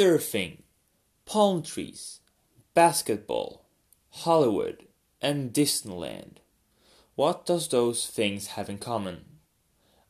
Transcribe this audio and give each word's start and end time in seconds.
surfing, 0.00 0.56
palm 1.26 1.62
trees, 1.62 2.20
basketball, 2.72 3.66
Hollywood, 4.08 4.86
and 5.20 5.52
Disneyland. 5.52 6.38
What 7.16 7.44
does 7.44 7.68
those 7.68 8.06
things 8.06 8.46
have 8.56 8.70
in 8.70 8.78
common? 8.78 9.26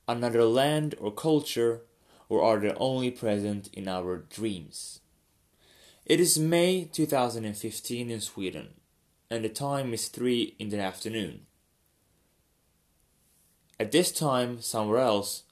Another 0.07 0.45
land 0.45 0.95
or 1.01 1.11
culture, 1.11 1.81
or 2.29 2.41
are 2.41 2.61
they 2.61 2.73
only 2.75 3.11
present 3.11 3.69
in 3.73 3.89
our 3.89 4.19
dreams? 4.19 5.01
It 6.07 6.21
is 6.21 6.39
May 6.39 6.85
2015 6.85 8.11
in 8.13 8.21
Sweden, 8.21 8.69
and 9.29 9.45
the 9.45 9.49
time 9.49 9.93
is 9.93 10.07
3 10.07 10.55
in 10.61 10.69
the 10.69 10.79
afternoon. 10.79 11.47
At 13.81 13.91
this 13.91 14.13
time, 14.13 14.61
somewhere 14.61 15.01
else, 15.01 15.43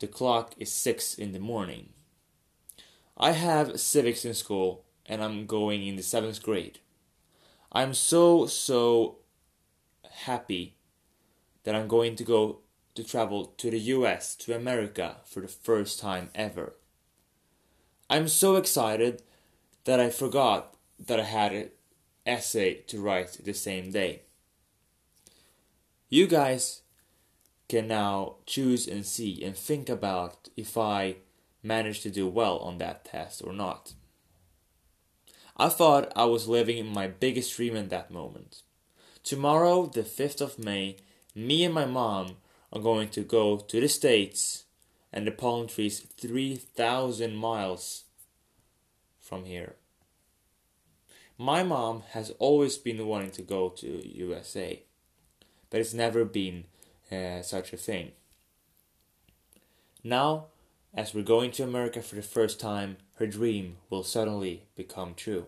the 0.00 0.08
clock 0.08 0.54
is 0.58 0.72
6 0.72 1.14
in 1.14 1.30
the 1.30 1.38
morning. 1.38 1.90
I 3.18 3.32
have 3.32 3.80
civics 3.80 4.24
in 4.24 4.34
school, 4.34 4.84
and 5.04 5.22
I'm 5.22 5.46
going 5.46 5.84
in 5.84 5.96
the 5.96 6.02
7th 6.02 6.40
grade. 6.40 6.78
I'm 7.72 7.92
so, 7.92 8.46
so 8.46 9.18
happy 10.08 10.76
that 11.64 11.74
I'm 11.74 11.88
going 11.88 12.14
to 12.16 12.24
go 12.24 12.60
to 12.94 13.02
travel 13.02 13.46
to 13.46 13.70
the 13.70 13.80
US, 13.80 14.36
to 14.36 14.54
America, 14.54 15.16
for 15.24 15.40
the 15.40 15.48
first 15.48 15.98
time 15.98 16.30
ever. 16.34 16.74
I'm 18.08 18.28
so 18.28 18.54
excited 18.54 19.22
that 19.84 19.98
I 19.98 20.10
forgot 20.10 20.76
that 20.98 21.18
I 21.18 21.24
had 21.24 21.52
an 21.52 21.70
essay 22.24 22.74
to 22.86 23.00
write 23.00 23.38
the 23.44 23.52
same 23.52 23.90
day. 23.90 24.22
You 26.08 26.26
guys 26.26 26.82
can 27.68 27.88
now 27.88 28.36
choose 28.46 28.86
and 28.86 29.04
see 29.04 29.42
and 29.44 29.56
think 29.56 29.88
about 29.88 30.48
if 30.56 30.78
I 30.78 31.16
managed 31.62 32.02
to 32.04 32.10
do 32.10 32.28
well 32.28 32.58
on 32.58 32.78
that 32.78 33.04
test 33.04 33.42
or 33.44 33.52
not. 33.52 33.94
I 35.56 35.68
thought 35.68 36.12
I 36.14 36.24
was 36.24 36.48
living 36.48 36.86
my 36.86 37.08
biggest 37.08 37.56
dream 37.56 37.74
in 37.74 37.88
that 37.88 38.10
moment. 38.10 38.62
Tomorrow, 39.24 39.86
the 39.86 40.02
5th 40.02 40.40
of 40.40 40.58
May, 40.58 40.96
me 41.34 41.64
and 41.64 41.74
my 41.74 41.84
mom 41.84 42.36
are 42.72 42.80
going 42.80 43.08
to 43.10 43.22
go 43.22 43.58
to 43.58 43.80
the 43.80 43.88
States 43.88 44.64
and 45.12 45.26
the 45.26 45.32
palm 45.32 45.66
trees 45.66 46.00
3,000 46.00 47.34
miles 47.34 48.04
from 49.20 49.44
here. 49.44 49.74
My 51.36 51.62
mom 51.62 52.02
has 52.10 52.30
always 52.38 52.78
been 52.78 53.06
wanting 53.06 53.30
to 53.32 53.42
go 53.42 53.68
to 53.70 54.08
USA, 54.08 54.82
but 55.70 55.80
it's 55.80 55.94
never 55.94 56.24
been 56.24 56.64
uh, 57.12 57.42
such 57.42 57.72
a 57.72 57.76
thing. 57.76 58.12
Now, 60.02 60.46
as 60.98 61.14
we're 61.14 61.22
going 61.22 61.52
to 61.52 61.62
America 61.62 62.02
for 62.02 62.16
the 62.16 62.22
first 62.22 62.58
time, 62.58 62.96
her 63.18 63.26
dream 63.28 63.76
will 63.88 64.02
suddenly 64.02 64.64
become 64.74 65.14
true. 65.14 65.46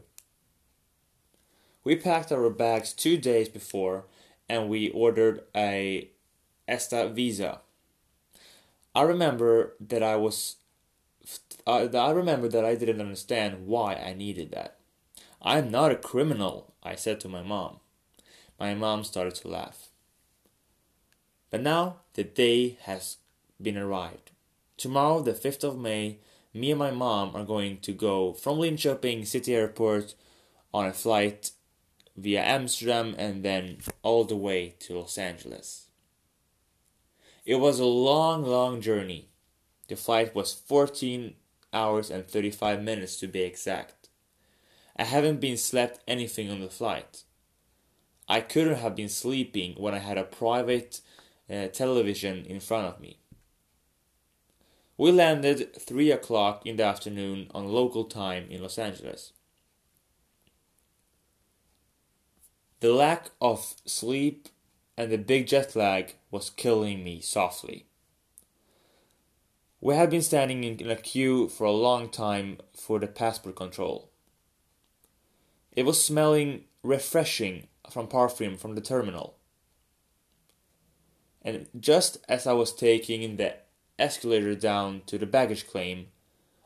We 1.82 1.96
packed 1.96 2.30
our 2.30 2.48
bags 2.50 2.92
two 2.92 3.16
days 3.16 3.48
before 3.48 4.04
and 4.48 4.68
we 4.68 4.90
ordered 4.90 5.42
a 5.56 6.08
ESTA 6.68 7.08
visa. 7.08 7.62
I 8.94 9.02
remember 9.02 9.74
that 9.80 10.04
I 10.04 10.14
was 10.14 10.54
uh, 11.66 11.88
I 11.92 12.12
remember 12.12 12.46
that 12.46 12.64
I 12.64 12.76
didn't 12.76 13.00
understand 13.00 13.66
why 13.66 13.94
I 13.94 14.12
needed 14.12 14.52
that. 14.52 14.76
I'm 15.42 15.68
not 15.68 15.90
a 15.90 15.96
criminal, 15.96 16.74
I 16.80 16.94
said 16.94 17.18
to 17.20 17.28
my 17.28 17.42
mom. 17.42 17.80
My 18.60 18.74
mom 18.74 19.02
started 19.02 19.34
to 19.36 19.48
laugh. 19.48 19.88
But 21.50 21.60
now 21.60 21.96
the 22.14 22.22
day 22.22 22.78
has 22.82 23.16
been 23.60 23.76
arrived. 23.76 24.29
Tomorrow, 24.80 25.20
the 25.20 25.34
5th 25.34 25.62
of 25.62 25.78
May, 25.78 26.20
me 26.54 26.70
and 26.70 26.78
my 26.78 26.90
mom 26.90 27.36
are 27.36 27.44
going 27.44 27.80
to 27.80 27.92
go 27.92 28.32
from 28.32 28.56
Linköping 28.56 29.26
City 29.26 29.54
Airport 29.54 30.14
on 30.72 30.86
a 30.86 30.92
flight 30.94 31.50
via 32.16 32.42
Amsterdam 32.42 33.14
and 33.18 33.42
then 33.42 33.80
all 34.02 34.24
the 34.24 34.38
way 34.38 34.76
to 34.78 34.98
Los 34.98 35.18
Angeles. 35.18 35.88
It 37.44 37.56
was 37.56 37.78
a 37.78 37.84
long, 37.84 38.42
long 38.42 38.80
journey. 38.80 39.28
The 39.88 39.96
flight 39.96 40.34
was 40.34 40.54
14 40.54 41.34
hours 41.74 42.10
and 42.10 42.26
35 42.26 42.82
minutes 42.82 43.16
to 43.16 43.28
be 43.28 43.42
exact. 43.42 44.08
I 44.96 45.04
haven't 45.04 45.42
been 45.42 45.58
slept 45.58 46.00
anything 46.08 46.50
on 46.50 46.62
the 46.62 46.70
flight. 46.70 47.24
I 48.26 48.40
couldn't 48.40 48.78
have 48.78 48.96
been 48.96 49.10
sleeping 49.10 49.74
when 49.74 49.92
I 49.92 49.98
had 49.98 50.16
a 50.16 50.24
private 50.24 51.02
uh, 51.50 51.66
television 51.66 52.46
in 52.46 52.60
front 52.60 52.86
of 52.86 52.98
me. 52.98 53.19
We 55.00 55.12
landed 55.12 55.74
3 55.80 56.10
o'clock 56.10 56.66
in 56.66 56.76
the 56.76 56.82
afternoon 56.82 57.50
on 57.54 57.72
local 57.72 58.04
time 58.04 58.48
in 58.50 58.60
Los 58.60 58.76
Angeles. 58.76 59.32
The 62.80 62.92
lack 62.92 63.30
of 63.40 63.76
sleep 63.86 64.50
and 64.98 65.10
the 65.10 65.16
big 65.16 65.46
jet 65.46 65.74
lag 65.74 66.16
was 66.30 66.50
killing 66.50 67.02
me 67.02 67.22
softly. 67.22 67.86
We 69.80 69.94
had 69.94 70.10
been 70.10 70.20
standing 70.20 70.64
in 70.64 70.90
a 70.90 70.96
queue 70.96 71.48
for 71.48 71.64
a 71.64 71.72
long 71.72 72.10
time 72.10 72.58
for 72.74 72.98
the 72.98 73.06
passport 73.06 73.56
control. 73.56 74.10
It 75.72 75.86
was 75.86 76.04
smelling 76.04 76.64
refreshing 76.82 77.68
from 77.90 78.06
perfume 78.06 78.58
from 78.58 78.74
the 78.74 78.82
terminal. 78.82 79.38
And 81.40 81.68
just 81.80 82.18
as 82.28 82.46
I 82.46 82.52
was 82.52 82.74
taking 82.74 83.22
in 83.22 83.38
the 83.38 83.54
escalator 84.00 84.54
down 84.54 85.02
to 85.06 85.18
the 85.18 85.26
baggage 85.26 85.68
claim, 85.68 86.08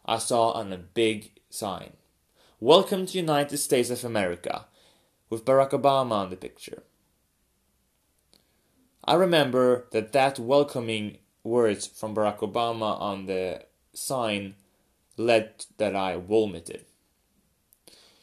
I 0.06 0.18
saw 0.18 0.52
on 0.52 0.72
a 0.72 0.78
big 0.78 1.32
sign 1.50 1.94
Welcome 2.60 3.04
to 3.06 3.18
United 3.18 3.58
States 3.58 3.90
of 3.90 4.04
America, 4.04 4.66
with 5.28 5.44
Barack 5.44 5.70
Obama 5.70 6.12
on 6.12 6.30
the 6.30 6.36
picture. 6.36 6.84
I 9.04 9.14
remember 9.14 9.86
that 9.90 10.12
that 10.12 10.38
welcoming 10.38 11.18
words 11.42 11.86
from 11.86 12.14
Barack 12.14 12.38
Obama 12.38 12.98
on 13.00 13.26
the 13.26 13.64
sign 13.92 14.54
led 15.16 15.66
that 15.76 15.94
I 15.94 16.16
vomited. 16.16 16.86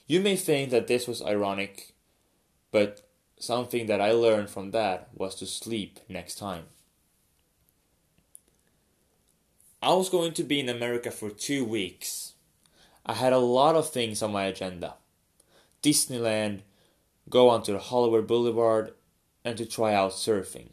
You 0.07 0.21
may 0.21 0.35
think 0.35 0.71
that 0.71 0.87
this 0.87 1.07
was 1.07 1.21
ironic, 1.21 1.93
but 2.71 3.07
something 3.37 3.85
that 3.85 4.01
I 4.01 4.11
learned 4.11 4.49
from 4.49 4.71
that 4.71 5.09
was 5.13 5.35
to 5.35 5.45
sleep 5.45 5.99
next 6.09 6.35
time. 6.35 6.65
I 9.83 9.93
was 9.93 10.09
going 10.09 10.33
to 10.33 10.43
be 10.43 10.59
in 10.59 10.69
America 10.69 11.09
for 11.09 11.31
two 11.31 11.65
weeks. 11.65 12.33
I 13.03 13.13
had 13.13 13.33
a 13.33 13.39
lot 13.39 13.75
of 13.75 13.89
things 13.89 14.21
on 14.21 14.31
my 14.31 14.45
agenda 14.45 14.95
Disneyland, 15.81 16.61
go 17.29 17.49
onto 17.49 17.73
the 17.73 17.79
Hollywood 17.79 18.27
Boulevard, 18.27 18.93
and 19.43 19.57
to 19.57 19.65
try 19.65 19.95
out 19.95 20.11
surfing. 20.11 20.69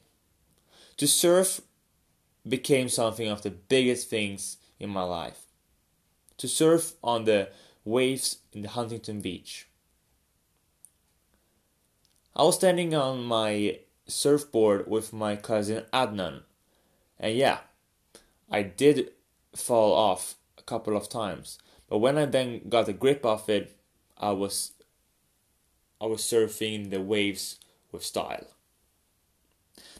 To 0.98 1.06
surf 1.06 1.62
became 2.46 2.90
something 2.90 3.28
of 3.28 3.40
the 3.40 3.50
biggest 3.50 4.10
things 4.10 4.58
in 4.78 4.90
my 4.90 5.04
life. 5.04 5.40
To 6.36 6.46
surf 6.46 6.92
on 7.02 7.24
the 7.24 7.48
waves 7.86 8.38
in 8.52 8.60
the 8.60 8.68
Huntington 8.68 9.22
Beach. 9.22 9.68
I 12.36 12.42
was 12.42 12.56
standing 12.56 12.94
on 12.94 13.24
my 13.24 13.78
surfboard 14.06 14.86
with 14.86 15.14
my 15.14 15.36
cousin 15.36 15.84
Adnan, 15.94 16.42
and 17.18 17.34
yeah, 17.34 17.60
I 18.50 18.62
did 18.62 19.10
fall 19.54 19.92
off 19.92 20.36
a 20.56 20.62
couple 20.62 20.96
of 20.96 21.08
times, 21.08 21.58
but 21.88 21.98
when 21.98 22.16
I 22.18 22.24
then 22.24 22.68
got 22.68 22.88
a 22.88 22.92
grip 22.92 23.24
of 23.24 23.48
it, 23.48 23.76
I 24.16 24.32
was 24.32 24.72
I 26.00 26.06
was 26.06 26.22
surfing 26.22 26.90
the 26.90 27.00
waves 27.00 27.58
with 27.90 28.04
style. 28.04 28.46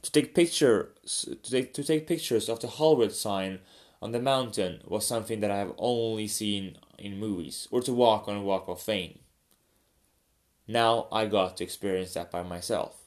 To 0.03 0.13
take 0.13 0.35
pictures 0.35 1.27
to 1.43 1.51
take, 1.51 1.75
to 1.75 1.85
take 1.85 2.07
pictures 2.07 2.49
of 2.49 2.61
the 2.61 2.69
Hollywood 2.69 3.13
sign 3.13 3.61
on 4.01 4.13
the 4.13 4.21
mountain 4.21 4.81
was 4.87 5.07
something 5.07 5.41
that 5.41 5.51
I 5.51 5.59
have 5.59 5.75
only 5.77 6.29
seen 6.29 6.79
in 6.99 7.19
movies, 7.19 7.69
or 7.71 7.81
to 7.83 7.93
walk 7.93 8.29
on 8.29 8.37
a 8.37 8.43
walk 8.43 8.69
of 8.69 8.81
fame. 8.81 9.21
Now 10.67 11.09
I 11.11 11.27
got 11.27 11.57
to 11.57 11.65
experience 11.65 12.15
that 12.15 12.31
by 12.31 12.43
myself. 12.43 13.05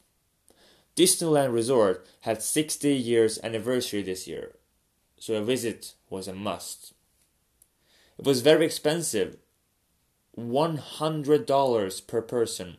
Disneyland 0.95 1.53
Resort 1.53 2.05
had 2.21 2.41
60 2.41 2.93
years 2.93 3.39
anniversary 3.43 4.01
this 4.01 4.27
year, 4.27 4.55
so 5.21 5.35
a 5.35 5.41
visit 5.43 5.93
was 6.09 6.27
a 6.27 6.33
must. 6.33 6.95
It 8.17 8.25
was 8.25 8.41
very 8.41 8.65
expensive, 8.65 9.37
$100 10.35 12.07
per 12.07 12.21
person. 12.23 12.77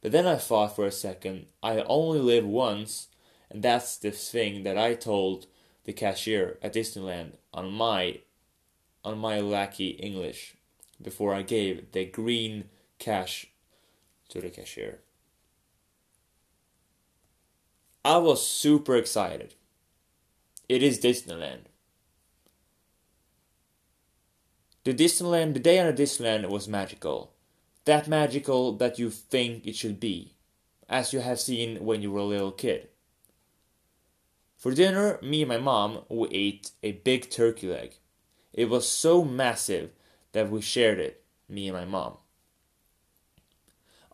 But 0.00 0.12
then 0.12 0.26
I 0.26 0.36
thought 0.36 0.74
for 0.74 0.86
a 0.86 0.90
second, 0.90 1.48
I 1.62 1.82
only 1.82 2.18
live 2.18 2.46
once, 2.46 3.08
and 3.50 3.62
that's 3.62 3.98
the 3.98 4.10
thing 4.10 4.62
that 4.62 4.78
I 4.78 4.94
told 4.94 5.48
the 5.84 5.92
cashier 5.92 6.56
at 6.62 6.72
Disneyland 6.72 7.32
on 7.52 7.70
my 7.70 8.20
on 9.04 9.18
my 9.18 9.40
lackey 9.40 9.90
English 9.90 10.54
before 11.00 11.34
I 11.34 11.42
gave 11.42 11.92
the 11.92 12.06
green 12.06 12.70
cash 12.98 13.48
to 14.30 14.40
the 14.40 14.48
cashier. 14.48 15.00
I 18.02 18.16
was 18.16 18.46
super 18.46 18.96
excited. 18.96 19.56
It 20.70 20.84
is 20.84 21.00
Disneyland. 21.00 21.62
the 24.84 24.94
Disneyland, 24.94 25.54
the 25.54 25.58
day 25.58 25.80
on 25.80 25.86
the 25.86 26.02
Disneyland 26.02 26.48
was 26.48 26.68
magical. 26.68 27.32
That 27.86 28.06
magical 28.06 28.76
that 28.76 28.96
you 28.96 29.10
think 29.10 29.66
it 29.66 29.74
should 29.74 29.98
be, 29.98 30.36
as 30.88 31.12
you 31.12 31.18
have 31.18 31.40
seen 31.40 31.84
when 31.84 32.02
you 32.02 32.12
were 32.12 32.20
a 32.20 32.24
little 32.24 32.52
kid. 32.52 32.86
For 34.58 34.72
dinner, 34.72 35.18
me 35.20 35.42
and 35.42 35.48
my 35.48 35.58
mom, 35.58 36.04
we 36.08 36.28
ate 36.30 36.70
a 36.84 36.92
big 36.92 37.30
turkey 37.30 37.66
leg. 37.66 37.96
It 38.52 38.68
was 38.68 38.86
so 38.88 39.24
massive 39.24 39.90
that 40.30 40.50
we 40.50 40.60
shared 40.60 41.00
it, 41.00 41.24
me 41.48 41.66
and 41.66 41.76
my 41.76 41.84
mom. 41.84 42.18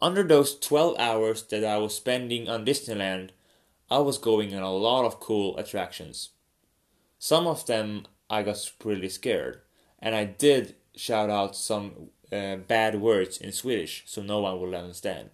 Under 0.01 0.23
those 0.23 0.59
12 0.59 0.99
hours 0.99 1.43
that 1.49 1.67
I 1.67 1.77
was 1.77 1.95
spending 1.95 2.49
on 2.49 2.65
Disneyland, 2.65 3.33
I 3.91 3.99
was 3.99 4.17
going 4.17 4.55
on 4.55 4.63
a 4.63 4.73
lot 4.73 5.05
of 5.05 5.21
cool 5.21 5.59
attractions. 5.59 6.31
Some 7.19 7.47
of 7.47 7.67
them 7.67 8.07
I 8.29 8.43
got 8.43 8.73
really 8.85 9.09
scared, 9.09 9.61
and 10.01 10.15
I 10.15 10.25
did 10.25 10.77
shout 10.95 11.31
out 11.31 11.55
some 11.57 12.11
uh, 12.33 12.57
bad 12.57 13.01
words 13.01 13.39
in 13.39 13.53
Swedish 13.53 14.03
so 14.07 14.23
no 14.23 14.41
one 14.41 14.61
will 14.61 14.75
understand. 14.75 15.31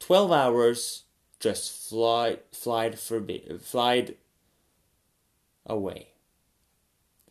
12 0.00 0.32
hours 0.32 1.04
just 1.38 1.88
fly, 1.88 2.38
flied, 2.52 2.94
forbi- 2.94 3.60
flied 3.60 4.16
away. 5.66 6.08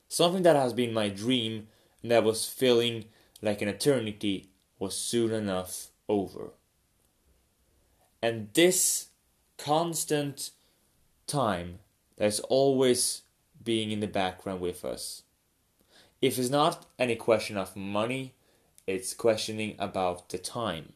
Something 0.07 0.43
that 0.43 0.55
has 0.55 0.73
been 0.73 0.93
my 0.93 1.09
dream 1.09 1.67
and 2.01 2.11
that 2.11 2.23
was 2.23 2.47
feeling 2.47 3.05
like 3.41 3.61
an 3.61 3.67
eternity 3.67 4.49
was 4.79 4.95
soon 4.95 5.31
enough 5.31 5.87
over. 6.07 6.51
And 8.21 8.49
this 8.53 9.08
constant 9.59 10.51
time 11.27 11.79
that's 12.17 12.39
always 12.39 13.21
being 13.63 13.91
in 13.91 13.99
the 13.99 14.07
background 14.07 14.61
with 14.61 14.83
us. 14.83 15.23
If 16.21 16.39
it's 16.39 16.49
not 16.49 16.85
any 16.97 17.15
question 17.15 17.57
of 17.57 17.75
money, 17.75 18.33
it's 18.87 19.13
questioning 19.13 19.75
about 19.77 20.29
the 20.29 20.37
time. 20.37 20.93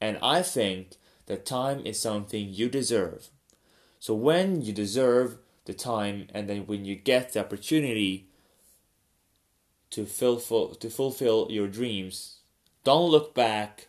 And 0.00 0.18
I 0.22 0.42
think 0.42 0.92
that 1.26 1.44
time 1.44 1.82
is 1.84 2.00
something 2.00 2.48
you 2.48 2.68
deserve. 2.68 3.28
So 4.00 4.14
when 4.14 4.62
you 4.62 4.72
deserve 4.72 5.38
the 5.64 5.74
time 5.74 6.26
and 6.34 6.48
then 6.48 6.66
when 6.66 6.84
you 6.84 6.96
get 6.96 7.32
the 7.32 7.40
opportunity 7.40 8.26
to 9.90 10.06
fulfill 10.06 10.74
to 10.74 10.90
fulfill 10.90 11.48
your 11.50 11.68
dreams, 11.68 12.38
don't 12.82 13.10
look 13.10 13.34
back, 13.34 13.88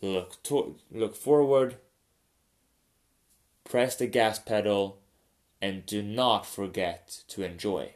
look 0.00 0.42
to, 0.44 0.76
look 0.90 1.14
forward, 1.14 1.76
press 3.70 3.94
the 3.94 4.08
gas 4.08 4.40
pedal 4.40 4.98
and 5.62 5.86
do 5.86 6.02
not 6.02 6.44
forget 6.44 7.22
to 7.28 7.44
enjoy. 7.44 7.94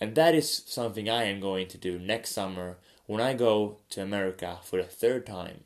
And 0.00 0.14
that 0.14 0.34
is 0.34 0.64
something 0.66 1.08
I 1.08 1.24
am 1.24 1.38
going 1.38 1.68
to 1.68 1.78
do 1.78 1.98
next 1.98 2.30
summer 2.30 2.78
when 3.04 3.20
I 3.20 3.34
go 3.34 3.76
to 3.90 4.02
America 4.02 4.58
for 4.62 4.78
the 4.78 4.88
third 4.88 5.26
time. 5.26 5.64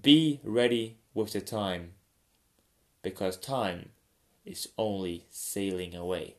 Be 0.00 0.40
ready 0.44 0.98
with 1.12 1.32
the 1.32 1.40
time 1.40 1.94
because 3.02 3.36
time 3.36 3.88
is 4.44 4.68
only 4.78 5.26
sailing 5.28 5.94
away. 5.94 6.36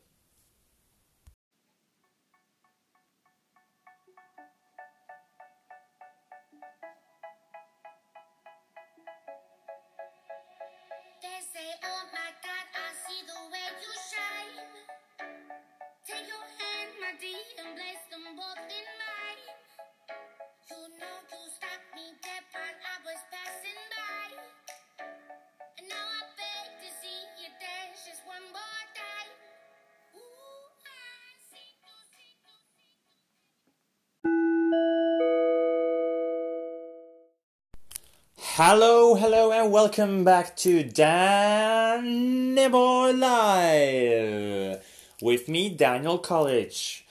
Hello, 38.65 39.15
hello, 39.15 39.51
and 39.51 39.73
welcome 39.73 40.23
back 40.23 40.55
to 40.55 40.83
Danny 40.83 42.69
Boy 42.69 43.11
Live 43.11 44.81
with 45.21 45.49
me, 45.49 45.67
Daniel 45.67 46.17
Colic. 46.17 47.03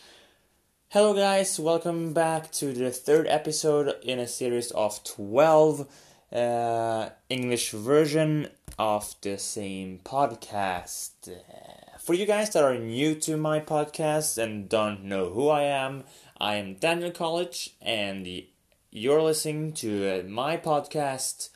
Hello, 0.88 1.12
guys, 1.12 1.60
welcome 1.60 2.14
back 2.14 2.50
to 2.52 2.72
the 2.72 2.90
third 2.90 3.26
episode 3.26 3.96
in 4.02 4.18
a 4.18 4.26
series 4.26 4.70
of 4.70 5.04
12 5.04 5.86
uh, 6.32 7.10
English 7.28 7.72
version 7.72 8.48
of 8.78 9.14
the 9.20 9.36
same 9.36 10.00
podcast. 10.02 11.10
For 11.98 12.14
you 12.14 12.24
guys 12.24 12.48
that 12.54 12.64
are 12.64 12.78
new 12.78 13.14
to 13.16 13.36
my 13.36 13.60
podcast 13.60 14.42
and 14.42 14.70
don't 14.70 15.04
know 15.04 15.28
who 15.28 15.50
I 15.50 15.64
am, 15.64 16.04
I 16.40 16.54
am 16.54 16.76
Daniel 16.76 17.10
Colic, 17.10 17.72
and 17.82 18.24
the 18.24 18.48
you're 18.94 19.22
listening 19.22 19.72
to 19.72 20.20
uh, 20.20 20.28
my 20.28 20.54
podcast 20.54 21.48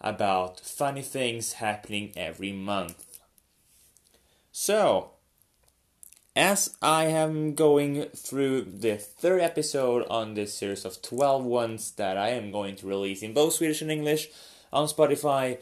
about 0.00 0.58
funny 0.58 1.02
things 1.02 1.54
happening 1.54 2.10
every 2.16 2.50
month. 2.50 3.20
So, 4.50 5.10
as 6.34 6.76
I 6.82 7.04
am 7.04 7.54
going 7.54 8.06
through 8.16 8.62
the 8.62 8.96
third 8.96 9.40
episode 9.40 10.04
on 10.10 10.34
this 10.34 10.52
series 10.52 10.84
of 10.84 11.00
12 11.00 11.44
ones 11.44 11.92
that 11.92 12.18
I 12.18 12.30
am 12.30 12.50
going 12.50 12.74
to 12.76 12.88
release 12.88 13.22
in 13.22 13.34
both 13.34 13.52
Swedish 13.52 13.82
and 13.82 13.90
English 13.92 14.28
on 14.72 14.88
Spotify, 14.88 15.58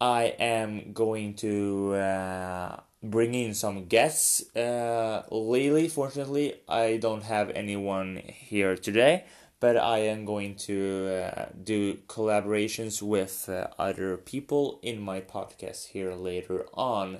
I 0.00 0.34
am 0.38 0.92
going 0.92 1.34
to 1.36 1.94
uh, 1.94 2.80
bring 3.02 3.34
in 3.34 3.52
some 3.52 3.86
guests. 3.86 4.54
Uh, 4.54 5.24
lately, 5.28 5.88
fortunately, 5.88 6.54
I 6.68 6.98
don't 6.98 7.24
have 7.24 7.50
anyone 7.50 8.22
here 8.28 8.76
today 8.76 9.24
but 9.60 9.76
I 9.76 9.98
am 9.98 10.24
going 10.24 10.56
to 10.56 11.32
uh, 11.36 11.46
do 11.62 11.94
collaborations 12.08 13.00
with 13.02 13.48
uh, 13.48 13.68
other 13.78 14.16
people 14.16 14.78
in 14.82 15.00
my 15.00 15.20
podcast 15.20 15.88
here 15.88 16.12
later 16.12 16.66
on. 16.74 17.18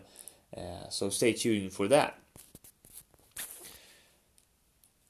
Uh, 0.56 0.88
so 0.90 1.10
stay 1.10 1.32
tuned 1.32 1.72
for 1.72 1.88
that. 1.88 2.18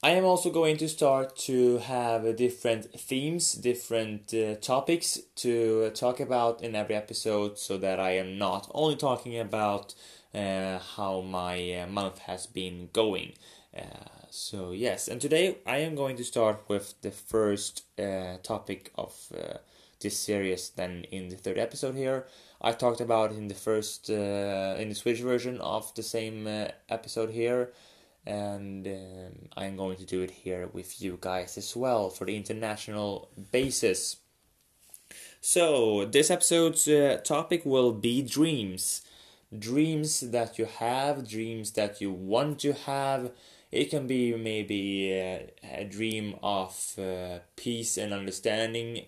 I 0.03 0.11
am 0.11 0.25
also 0.25 0.51
going 0.51 0.77
to 0.77 0.87
start 0.87 1.35
to 1.47 1.79
have 1.79 2.35
different 2.37 2.93
themes, 2.99 3.53
different 3.53 4.31
uh, 4.33 4.55
topics 4.55 5.19
to 5.37 5.89
talk 5.95 6.19
about 6.19 6.61
in 6.61 6.75
every 6.75 6.95
episode 6.95 7.57
so 7.57 7.77
that 7.79 7.99
I 7.99 8.11
am 8.11 8.37
not 8.37 8.69
only 8.73 8.95
talking 8.95 9.39
about 9.39 9.95
uh, 10.35 10.77
how 10.77 11.21
my 11.21 11.73
uh, 11.73 11.87
month 11.87 12.19
has 12.19 12.45
been 12.45 12.89
going. 12.93 13.33
So 14.29 14.71
yes, 14.71 15.07
and 15.07 15.21
today 15.21 15.59
I 15.65 15.77
am 15.77 15.95
going 15.95 16.17
to 16.17 16.23
start 16.23 16.63
with 16.67 17.01
the 17.01 17.11
first 17.11 17.83
uh, 17.97 18.37
topic 18.43 18.91
of 18.95 19.13
uh, 19.33 19.59
this 20.01 20.19
series. 20.19 20.69
Then 20.69 21.05
in 21.11 21.29
the 21.29 21.37
third 21.37 21.57
episode 21.57 21.95
here, 21.95 22.25
I 22.61 22.73
talked 22.73 22.99
about 22.99 23.31
in 23.31 23.47
the 23.47 23.55
first 23.55 24.09
uh, 24.09 24.75
in 24.77 24.89
the 24.89 24.95
Swedish 24.95 25.21
version 25.21 25.61
of 25.61 25.93
the 25.95 26.03
same 26.03 26.45
uh, 26.45 26.67
episode 26.89 27.29
here, 27.29 27.71
and 28.25 28.85
um, 28.85 29.49
I'm 29.55 29.77
going 29.77 29.97
to 29.97 30.05
do 30.05 30.21
it 30.21 30.31
here 30.31 30.69
with 30.73 31.01
you 31.01 31.17
guys 31.21 31.57
as 31.57 31.75
well 31.75 32.09
for 32.09 32.25
the 32.25 32.35
international 32.35 33.29
basis. 33.51 34.17
So 35.39 36.03
this 36.03 36.29
episode's 36.29 36.85
uh, 36.87 37.21
topic 37.23 37.65
will 37.65 37.93
be 37.93 38.23
dreams, 38.23 39.03
dreams 39.57 40.19
that 40.19 40.59
you 40.59 40.65
have, 40.65 41.29
dreams 41.29 41.71
that 41.71 42.01
you 42.01 42.11
want 42.11 42.59
to 42.59 42.73
have 42.73 43.31
it 43.71 43.89
can 43.89 44.07
be 44.07 44.35
maybe 44.35 45.11
a, 45.11 45.87
dream 45.89 46.35
of 46.41 46.95
uh, 46.97 47.39
peace 47.55 47.97
and 47.97 48.13
understanding 48.13 49.05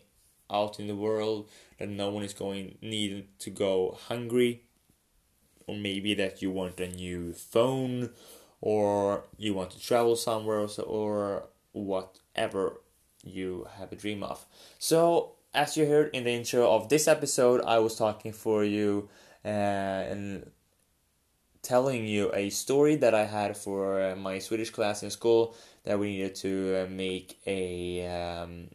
out 0.52 0.80
in 0.80 0.88
the 0.88 0.96
world 0.96 1.50
that 1.78 1.90
no 1.90 2.10
one 2.10 2.24
is 2.24 2.34
going 2.34 2.78
need 2.82 3.28
to 3.40 3.50
go 3.50 3.98
hungry. 4.08 4.64
Or 5.68 5.76
maybe 5.76 6.16
that 6.16 6.42
you 6.42 6.50
want 6.50 6.80
a 6.80 6.88
new 6.88 7.34
phone 7.34 8.10
or 8.60 9.26
you 9.38 9.54
want 9.54 9.72
to 9.72 9.80
travel 9.80 10.16
somewhere 10.16 10.68
or 10.86 11.44
whatever 11.74 12.82
you 13.24 13.68
have 13.78 13.92
a 13.92 13.96
dream 13.96 14.24
of. 14.24 14.46
So 14.80 15.36
as 15.54 15.76
you 15.76 15.86
heard 15.86 16.10
in 16.14 16.24
the 16.24 16.32
intro 16.32 16.72
of 16.72 16.90
this 16.90 17.08
episode 17.08 17.62
i 17.66 17.80
was 17.80 17.96
talking 17.96 18.32
for 18.32 18.64
you 18.64 19.10
uh, 19.44 19.48
and 19.48 20.52
telling 21.70 22.08
you 22.08 22.32
a 22.34 22.50
story 22.50 22.96
that 22.96 23.14
I 23.14 23.26
had 23.26 23.56
for 23.56 24.02
uh, 24.02 24.16
my 24.16 24.40
Swedish 24.40 24.72
class 24.72 25.04
in 25.04 25.12
school 25.12 25.56
that 25.84 26.00
we 26.00 26.14
needed 26.14 26.34
to 26.38 26.54
uh, 26.82 26.90
make 26.90 27.40
a 27.46 28.08
um, 28.08 28.70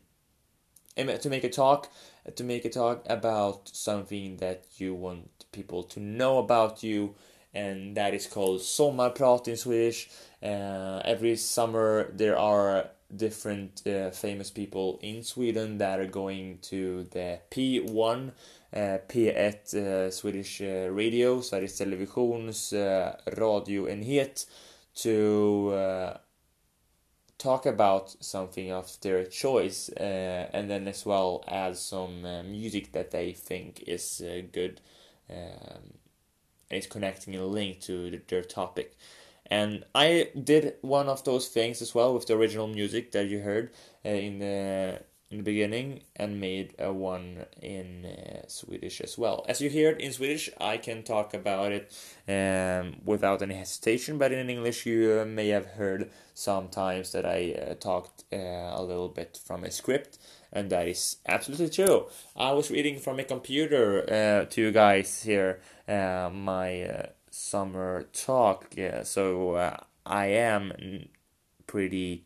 to 0.97 1.29
make 1.29 1.43
a 1.43 1.51
talk 1.51 1.91
to 2.37 2.45
make 2.45 2.65
a 2.65 2.71
talk 2.71 3.05
about 3.07 3.69
something 3.69 4.37
that 4.37 4.65
you 4.77 4.95
want 4.95 5.45
people 5.51 5.83
to 5.83 5.99
know 5.99 6.39
about 6.39 6.85
you 6.85 7.17
and 7.53 7.97
that 7.97 8.15
is 8.15 8.29
called 8.29 8.61
Sommarprat 8.61 9.49
in 9.49 9.57
Swedish. 9.57 10.09
Uh, 10.41 11.01
every 11.05 11.35
summer 11.37 12.11
there 12.13 12.39
are 12.39 12.91
different 13.15 13.87
uh, 13.87 14.11
famous 14.11 14.51
people 14.51 14.99
in 15.03 15.23
Sweden 15.23 15.79
that 15.79 16.01
are 16.01 16.07
going 16.07 16.59
to 16.63 17.05
the 17.13 17.41
P1, 17.51 18.29
uh, 18.29 18.33
P1 18.75 19.75
uh, 19.75 20.11
Swedish 20.11 20.61
uh, 20.61 20.89
radio, 20.91 21.41
Sveriges 21.41 21.79
Televisions 21.79 22.73
radioenhet, 23.27 24.47
to 24.95 26.19
talk 27.39 27.67
about 27.67 28.17
something 28.21 28.73
of 28.73 28.99
their 29.01 29.25
choice, 29.25 29.91
uh, 30.01 30.49
and 30.53 30.71
then 30.71 30.89
as 30.89 31.05
well 31.05 31.45
add 31.47 31.77
some 31.77 32.25
uh, 32.25 32.43
music 32.43 32.93
that 32.93 33.11
they 33.11 33.33
think 33.33 33.85
is 33.87 34.23
uh, 34.25 34.41
good, 34.51 34.81
um, 35.31 35.95
is 36.71 36.87
connecting 36.87 37.37
a 37.37 37.45
link 37.45 37.81
to 37.81 38.21
their 38.29 38.43
topic. 38.43 38.97
And 39.47 39.85
I 39.95 40.31
did 40.43 40.75
one 40.81 41.09
of 41.09 41.23
those 41.25 41.49
things 41.49 41.83
as 41.83 41.95
well 41.95 42.15
with 42.15 42.27
the 42.27 42.35
original 42.35 42.67
music 42.67 43.13
that 43.13 43.27
you 43.27 43.41
heard 43.41 43.73
in 44.03 44.39
the 44.39 45.03
in 45.35 45.39
the 45.39 45.51
beginning 45.51 46.01
and 46.15 46.41
made 46.41 46.75
a 46.79 46.93
one 46.93 47.45
in 47.61 48.07
uh, 48.07 48.47
Swedish 48.47 49.01
as 49.01 49.19
well. 49.19 49.45
As 49.49 49.61
you 49.61 49.69
hear 49.69 49.91
it 49.91 50.01
in 50.01 50.13
Swedish, 50.13 50.49
I 50.61 50.77
can 50.77 51.03
talk 51.03 51.35
about 51.35 51.73
it 51.73 51.93
um, 52.29 53.01
without 53.05 53.43
any 53.43 53.57
hesitation, 53.57 54.17
but 54.17 54.31
in 54.31 54.49
English, 54.49 54.87
you 54.87 55.19
uh, 55.21 55.25
may 55.25 55.49
have 55.49 55.67
heard 55.67 56.11
sometimes 56.35 57.11
that 57.13 57.27
I 57.27 57.53
uh, 57.53 57.75
talked 57.75 58.25
uh, 58.33 58.37
a 58.37 58.83
little 58.83 59.09
bit 59.09 59.41
from 59.45 59.65
a 59.65 59.71
script, 59.73 60.19
and 60.53 60.71
that 60.71 60.87
is 60.87 61.17
absolutely 61.27 61.71
true. 61.71 62.07
I 62.37 62.53
was 62.53 62.71
reading 62.71 62.99
from 63.01 63.19
a 63.19 63.25
computer 63.25 64.05
uh, 64.05 64.45
to 64.51 64.61
you 64.61 64.71
guys 64.71 65.25
here 65.25 65.61
uh, 65.89 66.31
my 66.33 67.09
summer 67.31 68.07
talk, 68.13 68.75
yeah, 68.77 69.03
so 69.03 69.57
I 70.07 70.27
am 70.27 71.09
pretty 71.67 72.25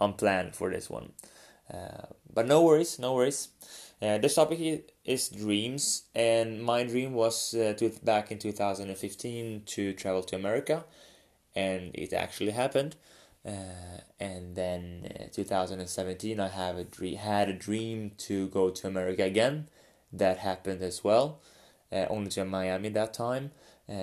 unplanned 0.00 0.54
for 0.54 0.70
this 0.70 0.88
one. 0.88 1.12
Uh, 1.72 2.06
but 2.32 2.46
no 2.46 2.62
worries, 2.62 2.98
no 2.98 3.14
worries. 3.14 3.48
Uh, 4.02 4.18
this 4.18 4.34
topic 4.34 4.92
is 5.04 5.28
dreams, 5.28 6.04
and 6.14 6.62
my 6.62 6.84
dream 6.84 7.14
was 7.14 7.54
uh, 7.54 7.72
to, 7.78 7.90
back 8.02 8.30
in 8.30 8.38
2015 8.38 9.62
to 9.66 9.92
travel 9.94 10.22
to 10.22 10.36
America, 10.36 10.84
and 11.54 11.90
it 11.94 12.12
actually 12.12 12.52
happened. 12.52 12.96
Uh, 13.46 14.00
and 14.20 14.56
then 14.56 15.10
uh, 15.20 15.24
2017, 15.32 16.40
I 16.40 16.48
have 16.48 16.76
a 16.76 16.84
dream, 16.84 17.16
had 17.16 17.48
a 17.48 17.52
dream 17.52 18.12
to 18.18 18.48
go 18.48 18.70
to 18.70 18.86
America 18.86 19.22
again. 19.22 19.68
That 20.12 20.38
happened 20.38 20.82
as 20.82 21.02
well, 21.02 21.40
uh, 21.92 22.06
only 22.08 22.30
to 22.30 22.44
Miami 22.44 22.88
that 22.90 23.14
time. 23.14 23.52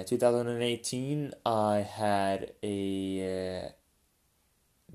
2018, 0.08 1.34
I 1.46 1.80
had 1.80 2.52
a 2.64 3.72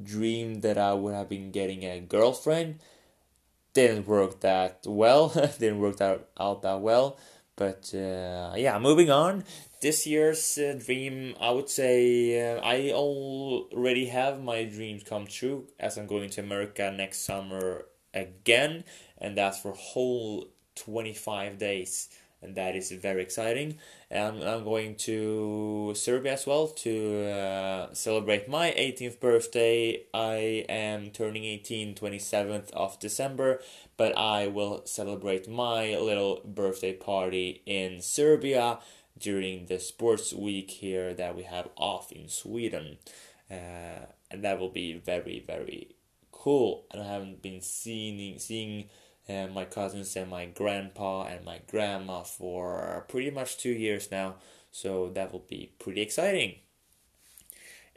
dream 0.02 0.60
that 0.60 0.78
I 0.78 0.94
would 0.94 1.14
have 1.14 1.28
been 1.28 1.50
getting 1.50 1.84
a 1.84 2.00
girlfriend. 2.00 2.80
Didn't 3.72 4.06
work 4.06 4.40
that 4.40 4.84
well. 4.86 5.28
Didn't 5.58 5.80
work 5.80 6.00
out, 6.00 6.28
out 6.38 6.62
that 6.62 6.80
well. 6.80 7.18
But 7.56 7.92
uh, 7.94 8.54
yeah, 8.56 8.78
moving 8.78 9.10
on. 9.10 9.44
This 9.80 10.06
year's 10.06 10.58
uh, 10.58 10.78
dream, 10.84 11.34
I 11.40 11.50
would 11.50 11.68
say, 11.68 12.40
uh, 12.40 12.60
I 12.60 12.92
already 12.92 14.06
have 14.06 14.42
my 14.42 14.64
dreams 14.64 15.02
come 15.04 15.26
true 15.26 15.68
as 15.78 15.96
I'm 15.96 16.06
going 16.06 16.30
to 16.30 16.40
America 16.40 16.92
next 16.94 17.24
summer 17.24 17.86
again, 18.12 18.84
and 19.18 19.36
that's 19.36 19.60
for 19.60 19.72
whole 19.72 20.48
25 20.76 21.58
days 21.58 22.08
and 22.46 22.54
that 22.54 22.76
is 22.76 22.92
very 22.92 23.22
exciting. 23.22 23.78
And 24.10 24.42
I'm 24.44 24.62
going 24.62 24.94
to 25.06 25.92
Serbia 25.96 26.34
as 26.34 26.46
well 26.46 26.68
to 26.68 27.28
uh, 27.28 27.92
celebrate 27.92 28.48
my 28.48 28.70
18th 28.78 29.18
birthday. 29.18 30.04
I 30.14 30.64
am 30.68 31.10
turning 31.10 31.44
18 31.44 31.96
27th 31.96 32.70
of 32.70 32.98
December, 33.00 33.60
but 33.96 34.16
I 34.16 34.46
will 34.46 34.82
celebrate 34.86 35.48
my 35.48 35.96
little 35.96 36.40
birthday 36.44 36.92
party 36.92 37.62
in 37.66 38.00
Serbia 38.00 38.78
during 39.18 39.66
the 39.66 39.80
sports 39.80 40.32
week 40.32 40.70
here 40.70 41.12
that 41.14 41.34
we 41.34 41.42
have 41.42 41.68
off 41.76 42.12
in 42.12 42.28
Sweden. 42.28 42.98
Uh, 43.50 44.06
and 44.30 44.42
that 44.44 44.58
will 44.58 44.70
be 44.70 44.92
very, 44.94 45.42
very 45.44 45.96
cool. 46.30 46.84
And 46.92 47.02
I 47.02 47.06
haven't 47.06 47.42
been 47.42 47.60
seeing 47.60 48.38
seeing 48.38 48.88
and 49.28 49.54
my 49.54 49.64
cousins 49.64 50.14
and 50.16 50.30
my 50.30 50.46
grandpa 50.46 51.24
and 51.24 51.44
my 51.44 51.60
grandma 51.70 52.22
for 52.22 53.04
pretty 53.08 53.30
much 53.30 53.58
two 53.58 53.70
years 53.72 54.10
now. 54.10 54.36
So 54.70 55.08
that 55.14 55.32
will 55.32 55.44
be 55.48 55.72
pretty 55.78 56.02
exciting. 56.02 56.56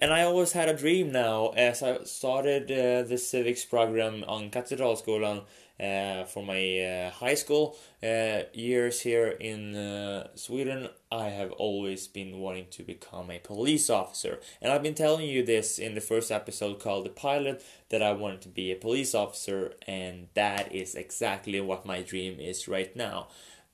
And 0.02 0.14
I 0.14 0.24
always 0.24 0.54
had 0.54 0.70
a 0.70 0.74
dream 0.74 1.12
now 1.12 1.50
as 1.50 1.84
I 1.84 2.04
started 2.06 2.72
uh, 2.72 3.04
the 3.08 3.18
civics 3.18 3.66
program 3.66 4.24
on 4.26 4.50
Katedralskolan 4.50 5.44
uh, 5.78 6.24
for 6.24 6.42
my 6.42 6.80
uh, 6.80 7.12
high 7.12 7.34
school 7.34 7.78
uh, 8.02 8.44
years 8.54 9.02
here 9.02 9.28
in 9.28 9.76
uh, 9.76 10.28
Sweden, 10.36 10.88
I 11.12 11.30
have 11.30 11.52
always 11.52 12.08
been 12.08 12.40
wanting 12.40 12.68
to 12.72 12.84
become 12.84 13.30
a 13.30 13.40
police 13.40 13.90
officer. 13.90 14.40
And 14.62 14.72
I've 14.72 14.84
been 14.84 14.94
telling 14.94 15.28
you 15.28 15.44
this 15.44 15.78
in 15.78 15.96
the 15.96 16.02
first 16.02 16.32
episode 16.32 16.80
called 16.80 17.06
The 17.06 17.10
Pilot 17.10 17.62
that 17.90 18.02
I 18.02 18.14
wanted 18.14 18.42
to 18.42 18.50
be 18.50 18.72
a 18.72 18.78
police 18.78 19.14
officer, 19.14 19.74
and 19.86 20.28
that 20.34 20.74
is 20.74 20.96
exactly 20.96 21.60
what 21.60 21.86
my 21.86 22.02
dream 22.02 22.40
is 22.40 22.70
right 22.70 22.96
now. 22.96 23.28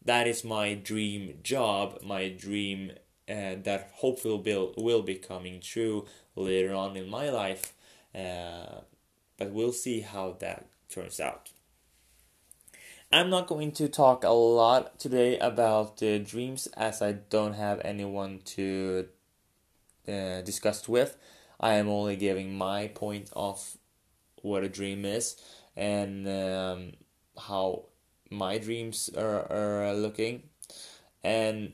That 0.03 0.27
is 0.27 0.43
my 0.43 0.73
dream 0.75 1.39
job, 1.43 1.99
my 2.03 2.29
dream 2.29 2.93
uh, 3.29 3.55
that 3.63 3.91
hopefully 3.95 4.41
will, 4.45 4.73
will 4.77 5.01
be 5.01 5.15
coming 5.15 5.59
true 5.59 6.05
later 6.35 6.73
on 6.73 6.95
in 6.95 7.09
my 7.09 7.29
life. 7.29 7.73
Uh, 8.13 8.81
but 9.37 9.51
we'll 9.51 9.73
see 9.73 10.01
how 10.01 10.35
that 10.39 10.65
turns 10.89 11.19
out. 11.19 11.51
I'm 13.11 13.29
not 13.29 13.47
going 13.47 13.71
to 13.73 13.87
talk 13.87 14.23
a 14.23 14.29
lot 14.29 14.99
today 14.99 15.37
about 15.39 16.01
uh, 16.01 16.17
dreams 16.17 16.67
as 16.75 17.01
I 17.01 17.13
don't 17.13 17.53
have 17.53 17.79
anyone 17.83 18.41
to 18.45 19.07
uh, 20.07 20.41
discuss 20.41 20.87
with. 20.87 21.17
I 21.59 21.73
am 21.75 21.87
only 21.87 22.15
giving 22.15 22.57
my 22.57 22.87
point 22.87 23.29
of 23.33 23.77
what 24.41 24.63
a 24.63 24.69
dream 24.69 25.05
is 25.05 25.37
and 25.75 26.27
um, 26.27 26.91
how 27.37 27.85
my 28.29 28.57
dreams 28.57 29.09
are, 29.15 29.51
are 29.51 29.93
looking. 29.93 30.43
And 31.23 31.73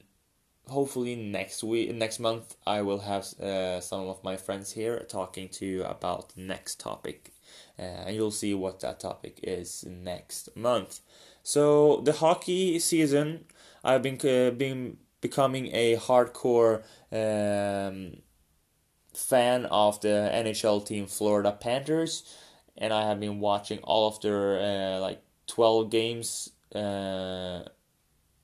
hopefully 0.67 1.15
next 1.15 1.63
week, 1.63 1.93
next 1.93 2.19
month, 2.19 2.55
I 2.65 2.81
will 2.81 2.99
have 2.99 3.33
uh, 3.39 3.81
some 3.81 4.07
of 4.07 4.23
my 4.23 4.37
friends 4.37 4.71
here 4.71 5.05
talking 5.07 5.49
to 5.49 5.65
you 5.65 5.83
about 5.83 6.35
the 6.35 6.41
next 6.41 6.79
topic. 6.79 7.33
Uh, 7.77 7.81
and 7.81 8.15
you'll 8.15 8.31
see 8.31 8.53
what 8.53 8.79
that 8.81 8.99
topic 8.99 9.39
is 9.43 9.85
next 9.87 10.55
month. 10.55 11.01
So 11.43 12.01
the 12.03 12.13
hockey 12.13 12.79
season, 12.79 13.45
I've 13.83 14.03
been 14.03 14.19
uh, 14.23 14.51
been 14.51 14.97
becoming 15.21 15.73
a 15.73 15.97
hardcore 15.97 16.83
um, 17.11 18.21
fan 19.13 19.65
of 19.65 19.99
the 20.01 20.29
NHL 20.33 20.85
team 20.85 21.07
Florida 21.07 21.51
Panthers, 21.51 22.23
and 22.77 22.93
I 22.93 23.07
have 23.07 23.19
been 23.19 23.39
watching 23.39 23.79
all 23.79 24.07
of 24.07 24.21
their 24.21 24.59
uh, 24.59 24.99
like 24.99 25.21
twelve 25.47 25.89
games. 25.89 26.51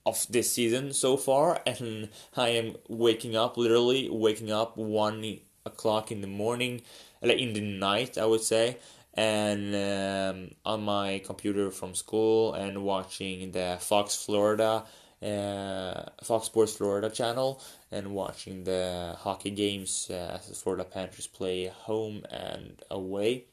Uh, 0.08 0.10
of 0.10 0.26
this 0.30 0.52
season 0.52 0.94
so 0.94 1.18
far, 1.18 1.62
and 1.66 2.10
I 2.36 2.50
am 2.50 2.76
waking 2.88 3.36
up 3.36 3.58
literally 3.58 4.10
waking 4.10 4.52
up 4.52 4.78
one 4.78 5.40
o'clock 5.66 6.12
in 6.12 6.22
the 6.22 6.28
morning, 6.28 6.82
like 7.22 7.40
in 7.40 7.54
the 7.54 7.62
night, 7.62 8.18
I 8.18 8.26
would 8.26 8.42
say, 8.42 8.78
and 9.14 9.76
um, 9.76 10.52
on 10.66 10.84
my 10.84 11.22
computer 11.26 11.72
from 11.72 11.94
school 11.94 12.54
and 12.54 12.84
watching 12.84 13.52
the 13.52 13.78
Fox 13.80 14.16
Florida, 14.16 14.86
uh, 15.22 16.04
Fox 16.24 16.46
Sports 16.46 16.78
Florida 16.78 17.10
channel 17.10 17.62
and 17.92 18.12
watching 18.12 18.64
the 18.64 19.16
hockey 19.20 19.52
games 19.52 20.08
uh, 20.10 20.38
as 20.40 20.48
the 20.48 20.56
Florida 20.56 20.86
Panthers 20.86 21.28
play 21.28 21.68
home 21.68 22.24
and 22.32 22.82
away. 22.90 23.46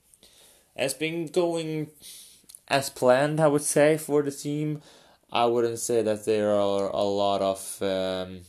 It's 0.77 0.95
been 0.95 1.27
going 1.27 1.91
as 2.69 2.91
planned, 2.91 3.41
I 3.41 3.49
would 3.49 3.63
say, 3.63 3.97
for 3.97 4.23
the 4.23 4.31
team. 4.31 4.83
I 5.35 5.47
wouldn't 5.47 5.81
say 5.81 6.03
that 6.03 6.25
there 6.25 6.53
are 6.53 6.89
a 6.89 7.03
lot 7.03 7.43
of 7.43 7.83
um, 7.83 8.43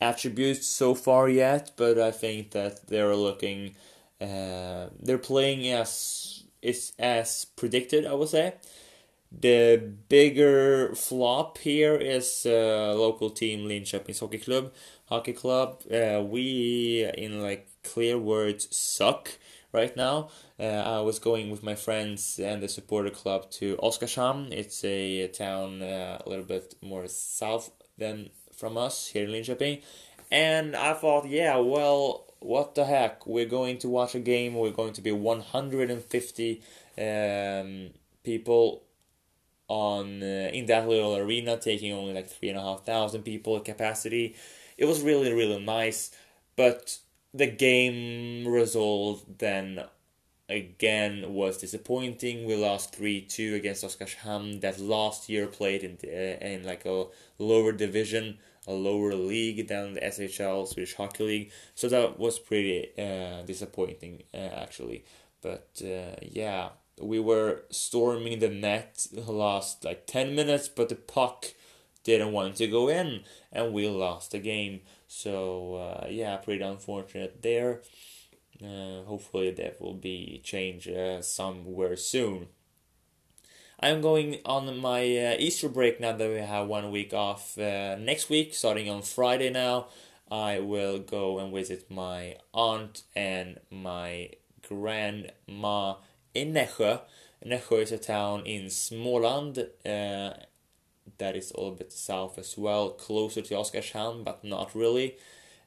attributes 0.00 0.66
so 0.66 0.94
far 0.94 1.28
yet, 1.28 1.72
but 1.76 1.98
I 1.98 2.10
think 2.10 2.50
that 2.52 2.88
they're 2.88 3.16
looking 3.16 3.76
uh, 4.20 4.86
they're 5.00 5.18
playing 5.18 5.68
as 5.72 6.44
is 6.62 6.92
as 6.98 7.44
predicted, 7.56 8.06
I 8.06 8.14
would 8.14 8.28
say. 8.28 8.54
The 9.32 9.82
bigger 10.08 10.94
flop 10.94 11.58
here 11.58 11.96
is 11.96 12.46
uh, 12.46 12.94
local 12.96 13.30
team 13.30 13.68
Linköping's 13.68 14.20
Hockey 14.20 14.38
Club. 14.38 14.72
Hockey 15.06 15.32
Club, 15.32 15.82
uh, 15.92 16.22
we 16.22 17.10
in 17.18 17.42
like 17.42 17.68
clear 17.84 18.18
words 18.18 18.68
suck 18.76 19.38
right 19.72 19.96
now. 19.96 20.28
Uh, 20.58 20.64
I 20.64 21.00
was 21.00 21.18
going 21.18 21.50
with 21.50 21.62
my 21.62 21.74
friends 21.74 22.38
and 22.38 22.62
the 22.62 22.68
supporter 22.68 23.10
club 23.10 23.50
to 23.52 23.76
Oskarshamn. 23.76 24.52
It's 24.52 24.84
a, 24.84 25.28
town 25.28 25.82
uh, 25.82 26.20
a 26.24 26.28
little 26.28 26.44
bit 26.44 26.74
more 26.82 27.06
south 27.08 27.70
than 27.98 28.30
from 28.54 28.76
us 28.76 29.08
here 29.08 29.24
in 29.24 29.30
Linköping. 29.30 29.82
And 30.30 30.76
I 30.76 30.94
thought, 30.94 31.28
yeah, 31.28 31.56
well, 31.56 32.26
what 32.40 32.74
the 32.74 32.84
heck? 32.84 33.26
We're 33.26 33.46
going 33.46 33.78
to 33.78 33.88
watch 33.88 34.14
a 34.14 34.20
game. 34.20 34.54
We're 34.54 34.70
going 34.70 34.92
to 34.94 35.02
be 35.02 35.12
150 35.12 36.62
um, 36.98 37.90
people 38.22 38.82
on 39.68 40.22
uh, 40.22 40.50
in 40.52 40.66
that 40.66 40.88
little 40.88 41.16
arena, 41.16 41.56
taking 41.56 41.92
only 41.92 42.12
like 42.12 42.28
three 42.28 42.50
and 42.50 42.58
a 42.58 42.62
half 42.62 42.84
thousand 42.84 43.22
people 43.22 43.58
capacity. 43.60 44.36
It 44.76 44.84
was 44.84 45.02
really 45.02 45.32
really 45.32 45.64
nice, 45.64 46.10
but 46.56 46.98
the 47.34 47.46
game 47.46 48.46
result 48.46 49.38
then 49.38 49.84
again 50.48 51.32
was 51.32 51.58
disappointing. 51.58 52.46
We 52.46 52.56
lost 52.56 52.94
three 52.94 53.22
two 53.22 53.54
against 53.54 53.84
Oskarshamn 53.84 54.60
that 54.60 54.78
last 54.78 55.28
year 55.28 55.46
played 55.46 55.82
in 55.82 55.96
in 55.96 56.64
like 56.64 56.84
a 56.84 57.06
lower 57.38 57.72
division, 57.72 58.38
a 58.66 58.72
lower 58.72 59.14
league 59.14 59.68
than 59.68 59.94
the 59.94 60.00
SHL 60.00 60.68
Swedish 60.68 60.94
Hockey 60.94 61.24
League. 61.24 61.52
So 61.74 61.88
that 61.88 62.18
was 62.18 62.38
pretty 62.38 62.90
uh, 62.98 63.42
disappointing 63.42 64.22
uh, 64.34 64.36
actually. 64.64 65.04
But 65.40 65.82
uh, 65.84 66.16
yeah, 66.22 66.70
we 67.00 67.18
were 67.18 67.64
storming 67.70 68.38
the 68.38 68.48
net 68.48 69.06
the 69.12 69.32
last 69.32 69.84
like 69.84 70.06
10 70.06 70.34
minutes, 70.34 70.68
but 70.68 70.88
the 70.88 70.94
puck 70.94 71.46
didn't 72.04 72.32
want 72.32 72.56
to 72.56 72.66
go 72.66 72.88
in, 72.88 73.22
and 73.52 73.72
we 73.72 73.88
lost 73.88 74.32
the 74.32 74.38
game. 74.38 74.80
So, 75.06 75.74
uh, 75.74 76.06
yeah, 76.08 76.36
pretty 76.36 76.62
unfortunate 76.62 77.42
there. 77.42 77.82
Uh, 78.62 79.02
hopefully, 79.04 79.50
that 79.50 79.80
will 79.80 79.94
be 79.94 80.40
changed 80.44 80.88
uh, 80.88 81.22
somewhere 81.22 81.96
soon. 81.96 82.48
I'm 83.80 84.00
going 84.00 84.38
on 84.44 84.78
my 84.78 85.00
uh, 85.00 85.36
Easter 85.40 85.68
break 85.68 86.00
now 86.00 86.12
that 86.12 86.30
we 86.30 86.38
have 86.38 86.68
one 86.68 86.92
week 86.92 87.12
off. 87.12 87.58
Uh, 87.58 87.96
next 87.96 88.30
week, 88.30 88.54
starting 88.54 88.88
on 88.88 89.02
Friday 89.02 89.50
now, 89.50 89.88
I 90.30 90.60
will 90.60 91.00
go 91.00 91.40
and 91.40 91.52
visit 91.52 91.90
my 91.90 92.36
aunt 92.54 93.02
and 93.16 93.58
my 93.70 94.30
grandma 94.68 95.96
in 96.32 96.54
Nässjö. 96.54 97.00
Nässjö 97.44 97.82
is 97.82 97.92
a 97.92 97.98
town 97.98 98.46
in 98.46 98.66
Småland 98.66 99.58
uh, 99.84 100.32
that 101.18 101.36
is 101.36 101.50
a 101.50 101.56
little 101.56 101.76
bit 101.76 101.92
south 101.92 102.38
as 102.38 102.56
well, 102.56 102.90
closer 102.90 103.42
to 103.42 103.54
Oskarshamn, 103.54 104.24
but 104.24 104.44
not 104.44 104.74
really. 104.74 105.16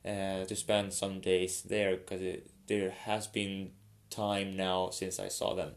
Uh, 0.05 0.45
to 0.45 0.55
spend 0.55 0.93
some 0.93 1.19
days 1.19 1.63
there 1.63 1.95
because 1.97 2.21
there 2.67 2.91
has 2.91 3.25
been 3.25 3.71
time 4.11 4.55
now 4.55 4.91
since 4.91 5.19
I 5.19 5.29
saw 5.29 5.55
them. 5.55 5.71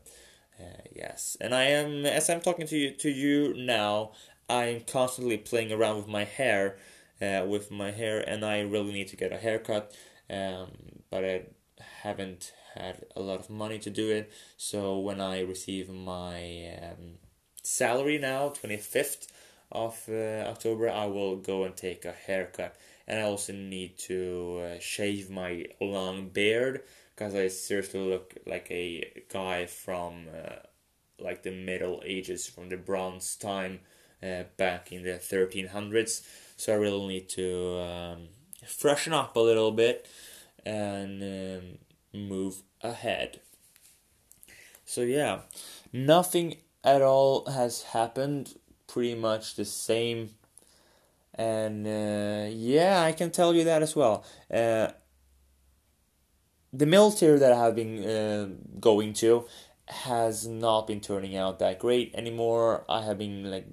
Uh, 0.61 0.83
yes, 0.95 1.35
and 1.41 1.55
I 1.55 1.65
am 1.65 2.05
as 2.05 2.29
I'm 2.29 2.43
talking 2.43 2.67
to 2.67 2.77
you 2.77 2.91
to 2.91 3.09
you 3.09 3.55
now. 3.57 4.12
I'm 4.50 4.83
constantly 4.83 5.38
playing 5.38 5.73
around 5.73 5.97
with 5.97 6.09
my 6.09 6.25
hair, 6.25 6.77
uh, 7.23 7.47
with 7.49 7.71
my 7.71 7.91
hair, 7.91 8.21
and 8.21 8.45
I 8.45 8.61
really 8.61 8.93
need 8.93 9.09
to 9.09 9.17
get 9.17 9.33
a 9.33 9.38
haircut. 9.38 9.95
Um, 10.29 10.73
but 11.11 11.25
I 11.25 11.45
haven't 12.03 12.53
had 12.75 13.07
a 13.17 13.21
lot 13.21 13.41
of 13.41 13.49
money 13.49 13.79
to 13.79 13.88
do 13.88 14.11
it. 14.11 14.31
So 14.59 14.99
when 14.99 15.23
I 15.23 15.41
receive 15.41 15.88
my 15.88 16.71
um, 16.83 17.15
salary 17.62 18.19
now, 18.19 18.50
25th 18.50 19.29
of 19.71 20.03
uh, 20.09 20.45
October, 20.49 20.89
I 20.91 21.07
will 21.07 21.37
go 21.37 21.65
and 21.65 21.77
take 21.77 22.05
a 22.05 22.13
haircut. 22.13 22.77
And 23.07 23.21
I 23.21 23.23
also 23.23 23.53
need 23.53 23.99
to 24.01 24.61
uh, 24.63 24.79
shave 24.81 25.31
my 25.31 25.67
long 25.81 26.29
beard 26.29 26.83
because 27.15 27.35
I 27.35 27.49
seriously 27.49 28.01
look 28.01 28.35
like 28.47 28.71
a 28.71 29.23
guy 29.33 29.67
from 29.67 30.27
uh, 30.33 30.57
like 31.19 31.43
the 31.43 31.50
Middle 31.50 32.02
Ages, 32.04 32.47
from 32.47 32.69
the 32.69 32.76
Bronze 32.76 33.35
time 33.37 33.81
back 34.57 34.93
in 34.93 35.02
the 35.04 35.11
1300s. 35.11 36.23
So 36.57 36.73
I 36.73 36.76
really 36.76 37.07
need 37.07 37.28
to 37.31 37.78
um, 37.81 38.28
freshen 38.67 39.13
up 39.13 39.37
a 39.37 39.41
little 39.41 39.73
bit 39.73 40.09
and 40.65 41.23
um, 41.23 41.78
move 42.13 42.63
ahead. 42.83 43.41
So, 44.85 45.02
yeah, 45.02 45.41
nothing 45.93 46.57
at 46.83 47.02
all 47.02 47.47
has 47.50 47.83
happened, 47.83 48.54
pretty 48.89 49.15
much 49.15 49.55
the 49.55 49.65
same. 49.65 50.31
And 51.35 51.87
uh, 51.87 52.51
yeah, 52.51 53.03
I 53.03 53.13
can 53.13 53.31
tell 53.31 53.55
you 53.55 53.65
that 53.65 53.83
as 53.83 53.95
well. 53.95 54.25
Uh, 54.53 54.89
the 56.73 56.87
military 56.87 57.39
that 57.39 57.53
I 57.53 57.65
have 57.65 57.77
been 57.77 58.05
uh, 58.05 58.49
going 58.81 59.13
to 59.15 59.47
has 59.87 60.47
not 60.47 60.87
been 60.87 61.01
turning 61.01 61.37
out 61.37 61.61
that 61.61 61.79
great 61.79 62.13
anymore. 62.15 62.85
I 62.89 63.03
have 63.03 63.19
been 63.19 63.51
like 63.51 63.67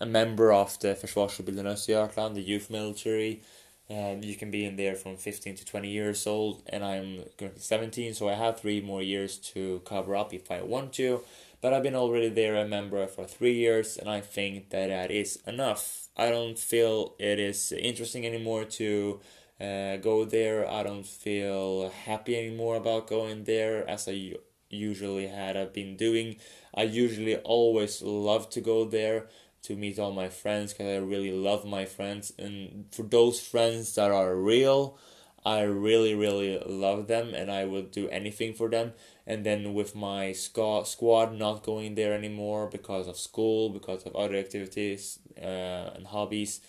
a 0.00 0.06
member 0.06 0.52
of 0.52 0.78
the 0.80 0.94
Försvarsutbildarna 0.94 1.72
Östergötland, 1.72 2.34
the 2.34 2.42
youth 2.42 2.68
military, 2.68 3.42
and 3.88 4.24
you 4.24 4.34
can 4.34 4.50
be 4.50 4.64
in 4.64 4.76
there 4.76 4.94
from 4.94 5.16
15 5.16 5.56
to 5.56 5.64
20 5.64 5.88
years 5.88 6.26
old 6.26 6.62
and 6.68 6.84
i'm 6.84 7.22
currently 7.36 7.60
17 7.60 8.14
so 8.14 8.28
i 8.28 8.34
have 8.34 8.58
three 8.58 8.80
more 8.80 9.02
years 9.02 9.36
to 9.36 9.82
cover 9.84 10.16
up 10.16 10.32
if 10.32 10.50
i 10.50 10.62
want 10.62 10.92
to 10.94 11.20
but 11.64 11.72
i've 11.72 11.82
been 11.82 11.94
already 11.94 12.28
there 12.28 12.56
a 12.56 12.68
member 12.68 13.06
for 13.06 13.24
three 13.24 13.54
years 13.54 13.96
and 13.96 14.06
i 14.06 14.20
think 14.20 14.68
that 14.68 14.88
that 14.88 15.10
is 15.10 15.38
enough. 15.46 16.08
I 16.14 16.28
don't 16.28 16.58
feel 16.58 17.14
it 17.18 17.38
is 17.40 17.72
interesting 17.72 18.26
anymore 18.26 18.64
to 18.78 19.20
uh, 19.58 19.96
go 19.96 20.24
there. 20.26 20.68
I 20.70 20.82
don't 20.82 21.06
feel 21.06 21.88
happy 21.88 22.36
anymore 22.36 22.76
about 22.76 23.08
going 23.08 23.44
there 23.44 23.88
as 23.88 24.06
i 24.06 24.34
usually 24.68 25.26
had 25.26 25.56
i've 25.56 25.72
been 25.72 25.96
doing. 25.96 26.36
I 26.74 26.82
usually 26.82 27.36
always 27.38 28.02
love 28.02 28.50
to 28.50 28.60
go 28.60 28.84
there 28.84 29.28
to 29.62 29.74
meet 29.74 29.98
all 29.98 30.12
my 30.12 30.28
friends 30.28 30.74
because 30.74 30.92
I 30.92 30.98
really 30.98 31.32
love 31.32 31.64
my 31.64 31.86
friends. 31.86 32.30
And 32.38 32.84
for 32.92 33.04
those 33.04 33.40
friends 33.40 33.94
that 33.94 34.10
are 34.10 34.36
real, 34.36 34.98
I 35.44 35.62
really, 35.62 36.14
really 36.14 36.58
love 36.64 37.06
them 37.06 37.34
and 37.34 37.50
I 37.50 37.64
will 37.66 37.82
do 37.82 38.08
anything 38.08 38.54
for 38.54 38.68
them. 38.70 38.92
And 39.26 39.44
then 39.44 39.74
with 39.74 39.94
my 39.94 40.32
squad, 40.32 40.84
squad 40.88 41.34
not 41.34 41.62
going 41.62 41.94
there 41.94 42.14
anymore 42.14 42.68
because 42.70 43.08
of 43.08 43.18
school, 43.18 43.70
because 43.70 44.04
of 44.04 44.16
other 44.16 44.36
activities 44.36 45.18
uh, 45.38 45.90
and 45.94 46.06
hobbies, 46.06 46.60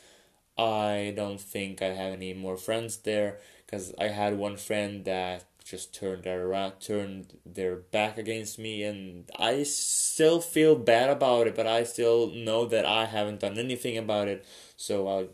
I 0.57 1.13
don't 1.15 1.39
think 1.39 1.81
I 1.81 1.87
have 1.87 2.13
any 2.13 2.33
more 2.33 2.57
friends 2.57 2.97
there 2.97 3.39
because 3.65 3.93
I 3.99 4.07
had 4.07 4.37
one 4.37 4.57
friend 4.57 5.03
that 5.05 5.45
just 5.63 5.93
turned 5.93 6.23
their 6.23 6.45
around, 6.45 6.79
turned 6.79 7.37
their 7.45 7.75
back 7.75 8.17
against 8.17 8.59
me, 8.59 8.83
and 8.83 9.29
I 9.37 9.63
still 9.63 10.39
feel 10.39 10.75
bad 10.75 11.09
about 11.09 11.47
it. 11.47 11.55
But 11.55 11.67
I 11.67 11.83
still 11.83 12.31
know 12.31 12.65
that 12.67 12.85
I 12.85 13.05
haven't 13.05 13.39
done 13.41 13.57
anything 13.57 13.97
about 13.97 14.27
it, 14.27 14.45
so 14.77 15.07
I 15.07 15.27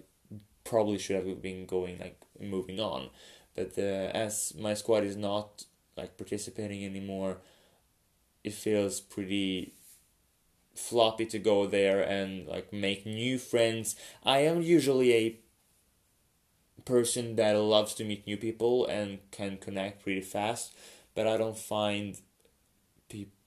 probably 0.64 0.98
should 0.98 1.18
have 1.18 1.42
been 1.42 1.66
going 1.66 2.00
like 2.00 2.20
moving 2.40 2.80
on. 2.80 3.10
But 3.56 3.74
uh, 3.78 4.12
as 4.14 4.54
my 4.58 4.74
squad 4.74 5.04
is 5.04 5.18
not 5.18 5.66
like 5.98 6.18
participating 6.18 6.86
anymore, 6.86 7.38
it 8.44 8.54
feels 8.54 9.02
pretty 9.02 9.74
floppy 10.74 11.26
to 11.28 11.40
go 11.40 11.68
there 11.68 12.02
and 12.02 12.48
like 12.48 12.72
make 12.72 13.06
new 13.06 13.38
friends. 13.38 13.96
I 14.24 14.40
am 14.40 14.62
usually 14.62 15.14
a 15.14 15.40
person 16.86 17.36
that 17.36 17.54
loves 17.54 17.94
to 17.96 18.04
meet 18.04 18.26
new 18.26 18.38
people 18.38 18.86
and 18.88 19.20
can 19.32 19.58
connect 19.58 20.04
pretty 20.04 20.22
fast, 20.22 20.74
but 21.14 21.28
I 21.28 21.38
don't 21.38 21.58
find 21.58 22.18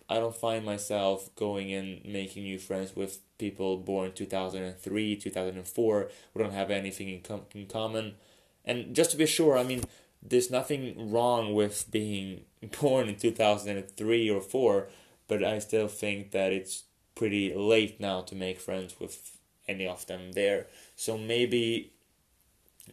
I 0.09 0.17
don't 0.17 0.37
find 0.37 0.65
myself 0.65 1.35
going 1.35 1.73
and 1.73 2.05
making 2.05 2.43
new 2.45 2.59
friends 2.59 2.95
with 2.95 3.21
people 3.39 3.79
born 3.79 4.13
2003, 4.13 5.17
2004 5.17 6.11
We 6.35 6.43
don't 6.43 6.53
have 6.53 6.71
anything 6.71 7.09
in, 7.09 7.21
com- 7.23 7.47
in 7.55 7.67
common. 7.67 8.17
And 8.65 8.95
just 8.95 9.11
to 9.11 9.17
be 9.17 9.27
sure, 9.27 9.59
I 9.59 9.63
mean, 9.63 9.85
there's 10.23 10.51
nothing 10.51 11.11
wrong 11.11 11.55
with 11.55 11.91
being 11.91 12.43
born 12.81 13.09
in 13.09 13.17
2003 13.17 14.31
or 14.31 14.41
4, 14.41 14.89
but 15.29 15.45
I 15.45 15.59
still 15.59 15.89
think 15.89 16.31
that 16.33 16.53
it's 16.53 16.85
pretty 17.15 17.55
late 17.55 18.01
now 18.01 18.23
to 18.23 18.35
make 18.35 18.61
friends 18.61 18.99
with 18.99 19.39
any 19.69 19.87
of 19.87 20.07
them 20.07 20.33
there. 20.33 20.67
So 20.97 21.17
maybe 21.17 21.93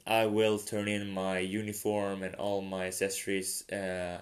I 0.06 0.26
will 0.26 0.58
turn 0.58 0.88
in 0.88 1.12
my 1.12 1.40
uniform 1.40 2.24
and 2.24 2.36
all 2.36 2.62
my 2.62 2.88
accessories 2.88 3.66
uh, 3.72 3.76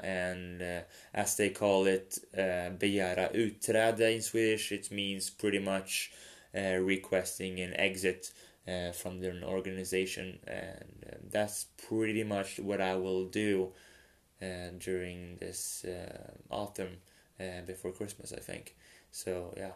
and 0.03 0.61
uh, 0.61 0.81
as 1.13 1.35
they 1.37 1.49
call 1.49 1.85
it 1.85 2.17
uh, 2.33 2.71
begära 2.77 3.31
utträde 3.33 4.15
in 4.15 4.21
Swedish 4.21 4.71
it 4.71 4.91
means 4.91 5.29
pretty 5.29 5.59
much 5.59 6.11
uh, 6.55 6.77
requesting 6.81 7.59
an 7.59 7.73
exit 7.75 8.31
uh, 8.67 8.91
from 8.91 9.19
their 9.19 9.35
organization 9.43 10.39
and 10.47 11.05
uh, 11.07 11.15
that's 11.31 11.65
pretty 11.87 12.23
much 12.23 12.59
what 12.59 12.81
I 12.81 12.95
will 12.95 13.25
do 13.25 13.71
uh, 14.41 14.69
during 14.77 15.37
this 15.37 15.85
autumn 16.49 16.97
before 17.65 17.91
Christmas 17.91 18.33
I 18.33 18.39
think 18.39 18.75
so 19.11 19.53
yeah 19.57 19.71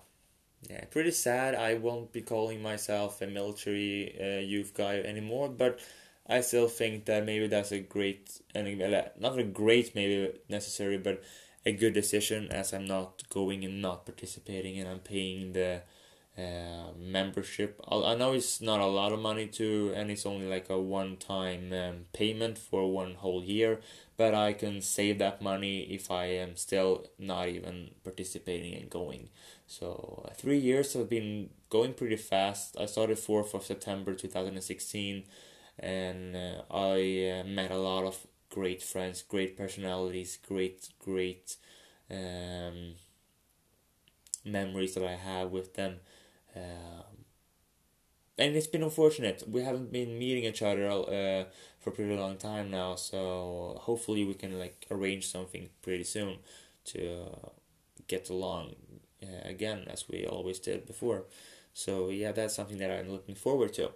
yeah, 0.69 0.85
pretty 0.85 1.11
sad. 1.11 1.55
I 1.55 1.75
won't 1.75 2.11
be 2.11 2.21
calling 2.21 2.61
myself 2.61 3.21
a 3.21 3.27
military 3.27 4.15
uh, 4.19 4.39
youth 4.39 4.73
guy 4.73 4.99
anymore, 4.99 5.49
but 5.49 5.79
I 6.27 6.41
still 6.41 6.67
think 6.67 7.05
that 7.05 7.25
maybe 7.25 7.47
that's 7.47 7.71
a 7.71 7.79
great 7.79 8.41
not 8.55 9.39
a 9.39 9.43
great 9.43 9.95
maybe 9.95 10.39
necessary, 10.49 10.97
but 10.97 11.21
a 11.65 11.73
good 11.73 11.93
decision 11.93 12.49
as 12.51 12.73
I'm 12.73 12.85
not 12.85 13.23
going 13.29 13.65
and 13.65 13.81
not 13.81 14.05
participating 14.05 14.79
and 14.79 14.87
I'm 14.89 14.99
paying 14.99 15.53
the 15.53 15.81
uh, 16.37 16.91
membership. 16.97 17.79
I 17.87 18.15
know 18.15 18.33
it's 18.33 18.59
not 18.61 18.79
a 18.79 18.85
lot 18.85 19.11
of 19.11 19.19
money 19.19 19.47
to, 19.47 19.93
and 19.95 20.09
it's 20.09 20.25
only 20.25 20.47
like 20.47 20.69
a 20.69 20.79
one 20.79 21.17
time 21.17 21.71
um, 21.73 22.05
payment 22.13 22.57
for 22.57 22.91
one 22.91 23.15
whole 23.15 23.43
year, 23.43 23.81
but 24.17 24.33
I 24.33 24.53
can 24.53 24.81
save 24.81 25.19
that 25.19 25.41
money 25.41 25.81
if 25.83 26.09
I 26.09 26.25
am 26.25 26.55
still 26.55 27.05
not 27.19 27.49
even 27.49 27.91
participating 28.03 28.73
and 28.73 28.89
going. 28.89 29.29
So 29.67 30.23
uh, 30.25 30.33
three 30.33 30.57
years 30.57 30.93
have 30.93 31.09
been 31.09 31.49
going 31.69 31.93
pretty 31.93 32.17
fast. 32.17 32.77
I 32.79 32.85
started 32.87 33.17
4th 33.19 33.53
of 33.53 33.63
September 33.63 34.13
2016 34.13 35.23
and 35.79 36.35
uh, 36.35 36.61
I 36.71 37.41
uh, 37.41 37.43
met 37.47 37.71
a 37.71 37.77
lot 37.77 38.05
of 38.05 38.17
great 38.49 38.81
friends, 38.81 39.21
great 39.23 39.57
personalities, 39.57 40.37
great, 40.47 40.89
great 40.99 41.55
um, 42.11 42.93
memories 44.45 44.93
that 44.95 45.03
I 45.03 45.15
have 45.15 45.51
with 45.51 45.73
them. 45.75 45.99
Um, 46.55 47.25
and 48.37 48.55
it's 48.55 48.67
been 48.67 48.83
unfortunate. 48.83 49.43
We 49.47 49.61
haven't 49.61 49.91
been 49.91 50.17
meeting 50.17 50.45
each 50.45 50.61
other 50.61 50.87
uh, 50.89 51.45
for 51.79 51.89
a 51.91 51.93
pretty 51.93 52.15
long 52.15 52.37
time 52.37 52.71
now, 52.71 52.95
so 52.95 53.77
hopefully 53.81 54.25
we 54.25 54.33
can 54.33 54.57
like 54.57 54.85
arrange 54.89 55.27
something 55.27 55.69
pretty 55.81 56.03
soon 56.03 56.37
to 56.85 57.23
uh, 57.23 57.49
get 58.07 58.29
along 58.29 58.75
uh, 59.21 59.47
again 59.47 59.83
as 59.87 60.09
we 60.09 60.25
always 60.25 60.59
did 60.59 60.85
before. 60.87 61.25
So 61.73 62.09
yeah, 62.09 62.31
that's 62.31 62.55
something 62.55 62.77
that 62.79 62.91
I'm 62.91 63.09
looking 63.09 63.35
forward 63.35 63.73
to. 63.73 63.91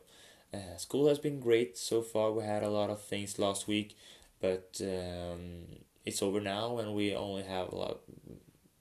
Uh, 0.54 0.78
school 0.78 1.08
has 1.08 1.20
been 1.20 1.40
great 1.40 1.78
so 1.78 2.02
far. 2.02 2.32
We 2.32 2.44
had 2.44 2.64
a 2.64 2.70
lot 2.70 2.90
of 2.90 3.02
things 3.02 3.38
last 3.40 3.68
week, 3.68 3.98
but 4.40 4.80
um, 4.82 5.66
it's 6.06 6.22
over 6.22 6.40
now, 6.40 6.78
and 6.78 6.94
we 6.94 7.14
only 7.16 7.44
have 7.44 7.72
a 7.72 7.76
lot, 7.76 8.00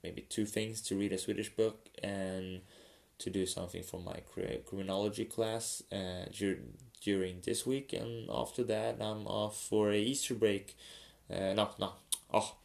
maybe 0.03 0.21
two 0.21 0.45
things 0.45 0.81
to 0.83 0.95
read 0.97 1.11
a 1.13 1.17
Swedish 1.17 1.49
book 1.55 1.89
and 2.03 2.61
to 3.19 3.29
do 3.29 3.45
something 3.45 3.83
for 3.83 3.99
my 3.99 4.21
criminology 4.65 5.25
class 5.25 5.81
uh, 5.91 6.25
dur- 6.37 6.59
during 7.01 7.41
this 7.43 7.65
week, 7.65 7.93
and 7.93 8.29
after 8.29 8.63
that 8.63 8.97
I'm 9.01 9.27
off 9.27 9.59
for 9.59 9.91
a 9.91 9.97
Easter 9.97 10.35
break. 10.35 10.75
Uh, 11.29 11.53
no, 11.53 11.69
no, 11.79 11.93
oh, 12.33 12.55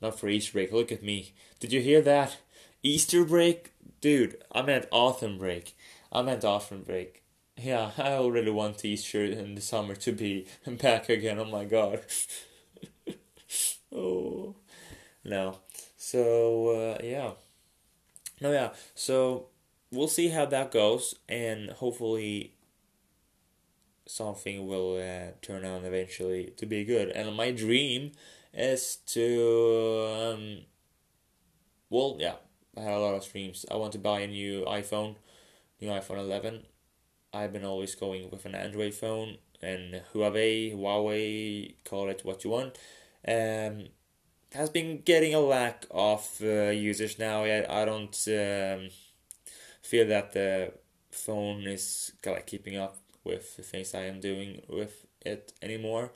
not 0.00 0.18
for 0.18 0.28
Easter 0.28 0.52
break. 0.52 0.72
Look 0.72 0.92
at 0.92 1.02
me. 1.02 1.32
Did 1.58 1.72
you 1.72 1.80
hear 1.80 2.02
that? 2.02 2.38
Easter 2.82 3.24
break, 3.24 3.72
dude. 4.00 4.42
I 4.52 4.62
meant 4.62 4.86
autumn 4.90 5.38
break. 5.38 5.76
I 6.12 6.22
meant 6.22 6.44
autumn 6.44 6.82
break. 6.82 7.22
Yeah, 7.56 7.90
I 7.98 8.12
already 8.12 8.50
want 8.50 8.84
Easter 8.84 9.24
in 9.24 9.54
the 9.54 9.60
summer 9.60 9.94
to 9.96 10.12
be 10.12 10.46
back 10.66 11.08
again. 11.08 11.38
Oh 11.38 11.44
my 11.44 11.64
god. 11.64 12.00
oh 13.94 14.56
no. 15.24 15.58
So 15.96 16.68
uh, 16.68 16.98
yeah. 17.04 17.32
No, 18.40 18.52
yeah. 18.52 18.70
So 18.94 19.48
we'll 19.92 20.08
see 20.08 20.28
how 20.28 20.46
that 20.46 20.72
goes, 20.72 21.14
and 21.28 21.70
hopefully 21.70 22.54
something 24.06 24.66
will 24.66 24.96
uh, 24.96 25.32
turn 25.42 25.64
out 25.64 25.84
eventually 25.84 26.52
to 26.56 26.66
be 26.66 26.84
good. 26.84 27.10
And 27.10 27.34
my 27.36 27.50
dream 27.50 28.12
is 28.52 28.96
to, 29.06 30.34
um, 30.34 30.58
well, 31.88 32.16
yeah, 32.18 32.36
I 32.76 32.80
had 32.80 32.94
a 32.94 32.98
lot 32.98 33.14
of 33.14 33.30
dreams. 33.30 33.64
I 33.70 33.76
want 33.76 33.92
to 33.92 33.98
buy 33.98 34.20
a 34.20 34.26
new 34.26 34.64
iPhone, 34.64 35.16
new 35.80 35.88
iPhone 35.90 36.18
11. 36.18 36.64
I've 37.32 37.52
been 37.52 37.64
always 37.64 37.94
going 37.94 38.30
with 38.30 38.44
an 38.44 38.54
Android 38.54 38.94
phone 38.94 39.38
and 39.62 40.02
Huawei, 40.12 40.74
Huawei, 40.74 41.74
call 41.84 42.08
it 42.08 42.24
what 42.24 42.44
you 42.44 42.50
want. 42.50 42.78
Um, 43.26 43.88
has 44.52 44.70
been 44.70 45.02
getting 45.02 45.34
a 45.34 45.40
lack 45.40 45.86
of 45.92 46.40
uh, 46.42 46.70
users 46.70 47.18
now. 47.18 47.44
I, 47.44 47.82
I 47.82 47.84
don't 47.84 48.16
um, 48.28 48.88
feel 49.82 50.06
that 50.08 50.32
the 50.32 50.72
phone 51.10 51.66
is 51.66 52.12
like 52.24 52.46
keeping 52.46 52.76
up 52.76 52.98
with 53.24 53.56
the 53.56 53.62
things 53.62 53.94
I 53.94 54.02
am 54.02 54.20
doing 54.20 54.62
with 54.68 55.06
it 55.20 55.52
anymore. 55.62 56.12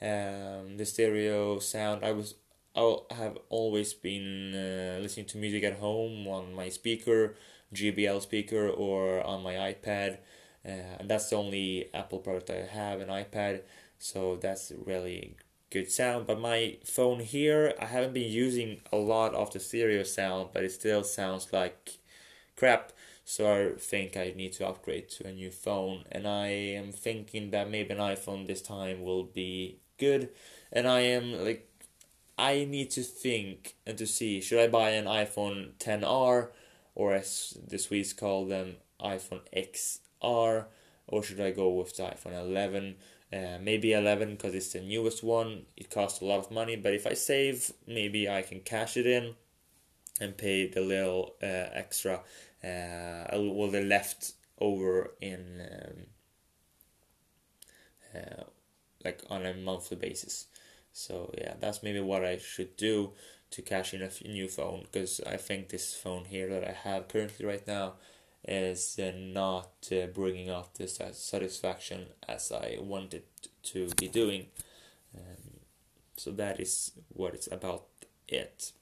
Um, 0.00 0.76
the 0.76 0.84
stereo 0.84 1.58
sound 1.58 2.04
I 2.04 2.12
was 2.12 2.34
I 2.76 2.98
have 3.14 3.38
always 3.48 3.94
been 3.94 4.54
uh, 4.54 5.00
listening 5.00 5.26
to 5.26 5.38
music 5.38 5.64
at 5.64 5.78
home 5.78 6.28
on 6.28 6.54
my 6.54 6.68
speaker, 6.68 7.34
JBL 7.74 8.20
speaker, 8.20 8.68
or 8.68 9.22
on 9.22 9.42
my 9.42 9.54
iPad. 9.54 10.18
Uh, 10.64 10.98
and 11.00 11.08
that's 11.08 11.30
the 11.30 11.36
only 11.36 11.88
Apple 11.94 12.18
product 12.18 12.50
I 12.50 12.66
have, 12.66 13.00
an 13.00 13.08
iPad. 13.08 13.62
So 13.98 14.36
that's 14.36 14.72
really 14.84 15.36
good 15.70 15.90
sound. 15.90 16.26
But 16.26 16.38
my 16.38 16.76
phone 16.84 17.20
here, 17.20 17.72
I 17.80 17.86
haven't 17.86 18.12
been 18.12 18.30
using 18.30 18.82
a 18.92 18.96
lot 18.96 19.34
of 19.34 19.52
the 19.52 19.60
stereo 19.60 20.02
sound, 20.02 20.50
but 20.52 20.62
it 20.62 20.72
still 20.72 21.02
sounds 21.02 21.52
like 21.52 21.98
crap. 22.56 22.92
So 23.28 23.52
I 23.52 23.76
think 23.76 24.16
I 24.16 24.32
need 24.36 24.52
to 24.54 24.68
upgrade 24.68 25.08
to 25.10 25.26
a 25.26 25.32
new 25.32 25.50
phone. 25.50 26.04
And 26.12 26.28
I 26.28 26.46
am 26.46 26.92
thinking 26.92 27.50
that 27.50 27.68
maybe 27.68 27.92
an 27.92 27.98
iPhone 27.98 28.46
this 28.46 28.62
time 28.62 29.02
will 29.02 29.24
be 29.24 29.80
good. 29.98 30.30
And 30.72 30.86
I 30.86 31.00
am 31.00 31.44
like 31.44 31.68
I 32.38 32.64
need 32.64 32.92
to 32.92 33.02
think 33.02 33.74
and 33.84 33.98
to 33.98 34.06
see 34.06 34.40
should 34.40 34.60
I 34.60 34.68
buy 34.68 34.90
an 34.90 35.06
iPhone 35.06 35.72
10R 35.80 36.50
or 36.94 37.14
as 37.14 37.58
the 37.66 37.78
Swedes 37.78 38.12
call 38.12 38.46
them 38.46 38.76
iPhone 39.00 39.40
XR 39.52 40.66
or 41.08 41.22
should 41.24 41.40
I 41.40 41.50
go 41.50 41.68
with 41.70 41.96
the 41.96 42.04
iPhone 42.04 42.38
11? 42.38 42.94
Uh, 43.32 43.58
maybe 43.60 43.92
11 43.92 44.36
because 44.36 44.54
it's 44.54 44.72
the 44.72 44.80
newest 44.80 45.24
one. 45.24 45.62
It 45.76 45.90
costs 45.90 46.20
a 46.20 46.24
lot 46.24 46.38
of 46.38 46.52
money, 46.52 46.76
but 46.76 46.94
if 46.94 47.08
I 47.08 47.14
save, 47.14 47.72
maybe 47.88 48.28
I 48.28 48.42
can 48.42 48.60
cash 48.60 48.96
it 48.96 49.04
in 49.04 49.34
and 50.20 50.36
pay 50.36 50.66
the 50.66 50.80
little 50.80 51.34
uh, 51.42 51.46
extra, 51.72 52.20
uh, 52.66 53.26
well, 53.32 53.70
the 53.70 53.82
left 53.82 54.32
over 54.58 55.12
in 55.20 55.62
um, 55.70 56.06
uh, 58.14 58.44
like 59.04 59.22
on 59.30 59.46
a 59.46 59.54
monthly 59.54 59.96
basis. 59.96 60.46
So 60.92 61.32
yeah, 61.38 61.54
that's 61.60 61.82
maybe 61.82 62.00
what 62.00 62.24
I 62.24 62.38
should 62.38 62.76
do 62.76 63.12
to 63.50 63.62
cash 63.62 63.94
in 63.94 64.02
a 64.02 64.10
new 64.28 64.48
phone 64.48 64.86
because 64.90 65.20
I 65.26 65.36
think 65.36 65.68
this 65.68 65.94
phone 65.94 66.24
here 66.24 66.48
that 66.48 66.66
I 66.66 66.72
have 66.72 67.08
currently 67.08 67.46
right 67.46 67.66
now 67.66 67.94
is 68.46 68.98
uh, 68.98 69.12
not 69.16 69.88
uh, 69.92 70.06
bringing 70.06 70.50
out 70.50 70.74
the 70.74 70.88
satisfaction 70.88 72.06
as 72.28 72.52
I 72.52 72.78
wanted 72.80 73.24
to 73.64 73.88
be 73.96 74.08
doing. 74.08 74.46
Um, 75.14 75.60
so 76.16 76.30
that 76.32 76.60
is 76.60 76.92
what 77.08 77.34
it's 77.34 77.48
about 77.50 77.86
it. 78.28 78.72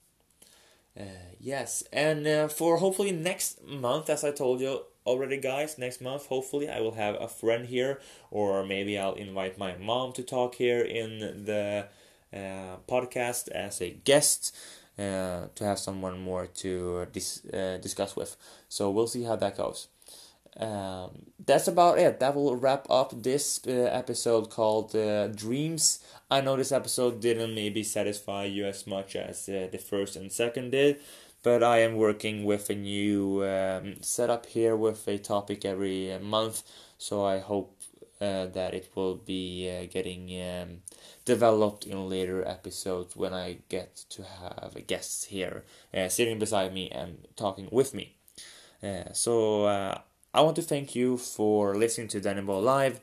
Uh, 0.98 1.02
yes, 1.40 1.82
and 1.92 2.26
uh, 2.26 2.48
for 2.48 2.76
hopefully 2.76 3.10
next 3.10 3.64
month, 3.66 4.08
as 4.08 4.22
I 4.22 4.30
told 4.30 4.60
you 4.60 4.80
already, 5.04 5.38
guys, 5.38 5.76
next 5.76 6.00
month, 6.00 6.26
hopefully 6.26 6.68
I 6.68 6.80
will 6.80 6.94
have 6.94 7.16
a 7.20 7.26
friend 7.26 7.66
here, 7.66 8.00
or 8.30 8.64
maybe 8.64 8.96
I'll 8.96 9.14
invite 9.14 9.58
my 9.58 9.76
mom 9.76 10.12
to 10.12 10.22
talk 10.22 10.54
here 10.54 10.80
in 10.80 11.44
the 11.44 11.86
uh, 12.32 12.76
podcast 12.88 13.48
as 13.48 13.80
a 13.80 13.90
guest 13.90 14.54
uh, 14.96 15.46
to 15.54 15.64
have 15.64 15.80
someone 15.80 16.20
more 16.20 16.46
to 16.46 17.06
dis- 17.12 17.44
uh, 17.46 17.78
discuss 17.82 18.14
with. 18.14 18.36
So 18.68 18.90
we'll 18.90 19.08
see 19.08 19.24
how 19.24 19.34
that 19.36 19.56
goes. 19.56 19.88
Um, 20.58 21.26
that's 21.44 21.66
about 21.66 21.98
it. 21.98 22.20
That 22.20 22.34
will 22.34 22.56
wrap 22.56 22.86
up 22.88 23.22
this 23.22 23.60
uh, 23.66 23.70
episode 23.70 24.50
called 24.50 24.94
uh, 24.94 25.28
Dreams. 25.28 25.98
I 26.30 26.40
know 26.40 26.56
this 26.56 26.72
episode 26.72 27.20
didn't 27.20 27.54
maybe 27.54 27.82
satisfy 27.82 28.44
you 28.44 28.66
as 28.66 28.86
much 28.86 29.16
as 29.16 29.48
uh, 29.48 29.68
the 29.70 29.78
first 29.78 30.16
and 30.16 30.30
second 30.30 30.70
did, 30.70 31.00
but 31.42 31.62
I 31.62 31.78
am 31.80 31.96
working 31.96 32.44
with 32.44 32.70
a 32.70 32.74
new 32.74 33.44
um, 33.44 33.96
setup 34.00 34.46
here 34.46 34.76
with 34.76 35.06
a 35.08 35.18
topic 35.18 35.64
every 35.64 36.16
month. 36.20 36.62
So 36.98 37.24
I 37.24 37.40
hope 37.40 37.76
uh, 38.20 38.46
that 38.46 38.74
it 38.74 38.90
will 38.94 39.16
be 39.16 39.68
uh, 39.68 39.86
getting 39.92 40.30
um, 40.40 40.78
developed 41.24 41.84
in 41.84 42.08
later 42.08 42.46
episodes 42.46 43.16
when 43.16 43.34
I 43.34 43.58
get 43.68 43.96
to 44.10 44.22
have 44.22 44.86
guests 44.86 45.24
here 45.24 45.64
uh, 45.92 46.08
sitting 46.08 46.38
beside 46.38 46.72
me 46.72 46.88
and 46.90 47.26
talking 47.36 47.68
with 47.72 47.92
me. 47.92 48.16
Uh, 48.82 49.12
so 49.12 49.64
uh, 49.64 49.98
I 50.34 50.40
want 50.40 50.56
to 50.56 50.62
thank 50.62 50.96
you 50.96 51.16
for 51.16 51.76
listening 51.76 52.08
to 52.08 52.20
Daniel 52.20 52.60
Live, 52.60 52.98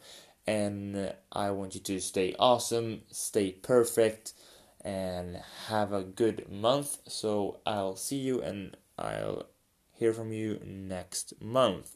and 0.46 1.14
I 1.32 1.52
want 1.52 1.76
you 1.76 1.80
to 1.80 2.02
stay 2.02 2.36
awesome, 2.38 3.04
stay 3.10 3.54
perfect, 3.54 4.34
and 4.82 5.40
have 5.68 5.94
a 5.94 6.04
good 6.04 6.52
month. 6.52 6.98
So 7.08 7.62
I'll 7.66 7.96
see 7.96 8.18
you 8.18 8.42
and 8.42 8.76
I'll 9.00 9.46
hear 9.94 10.12
from 10.12 10.34
you 10.34 10.60
next 10.66 11.42
month. 11.42 11.96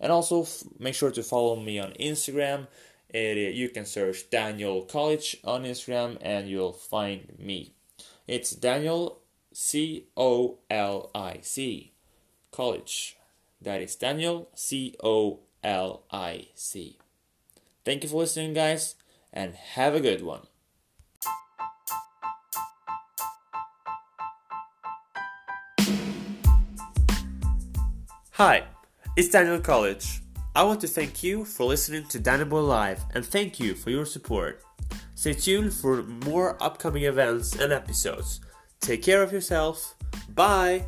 And 0.00 0.10
also 0.10 0.44
f- 0.44 0.64
make 0.78 0.94
sure 0.94 1.10
to 1.10 1.22
follow 1.22 1.56
me 1.56 1.78
on 1.78 1.92
Instagram. 2.00 2.68
It, 3.10 3.54
you 3.54 3.68
can 3.68 3.84
search 3.84 4.30
Daniel 4.30 4.84
Colic 4.86 5.38
on 5.44 5.64
Instagram 5.64 6.16
and 6.22 6.48
you'll 6.48 6.72
find 6.72 7.36
me. 7.38 7.74
It's 8.26 8.52
Daniel 8.52 9.20
C 9.52 10.06
O 10.16 10.60
L 10.70 11.10
I 11.14 11.40
C 11.42 11.92
Colic. 12.50 13.19
That 13.62 13.82
is 13.82 13.96
Daniel 13.96 14.48
C 14.54 14.94
O 15.02 15.40
L 15.62 16.04
I 16.10 16.48
C. 16.54 16.98
Thank 17.84 18.02
you 18.02 18.08
for 18.08 18.16
listening, 18.16 18.54
guys, 18.54 18.94
and 19.32 19.54
have 19.54 19.94
a 19.94 20.00
good 20.00 20.22
one. 20.22 20.46
Hi. 28.32 28.64
It's 29.16 29.28
Daniel 29.28 29.60
Colic. 29.60 30.02
I 30.54 30.62
want 30.62 30.80
to 30.80 30.88
thank 30.88 31.22
you 31.22 31.44
for 31.44 31.64
listening 31.66 32.06
to 32.08 32.18
Danable 32.18 32.66
Live 32.66 33.04
and 33.12 33.26
thank 33.26 33.60
you 33.60 33.74
for 33.74 33.90
your 33.90 34.06
support. 34.06 34.62
Stay 35.14 35.34
tuned 35.34 35.74
for 35.74 36.02
more 36.02 36.56
upcoming 36.62 37.04
events 37.04 37.54
and 37.56 37.72
episodes. 37.72 38.40
Take 38.80 39.02
care 39.02 39.22
of 39.22 39.32
yourself. 39.32 39.94
Bye! 40.34 40.86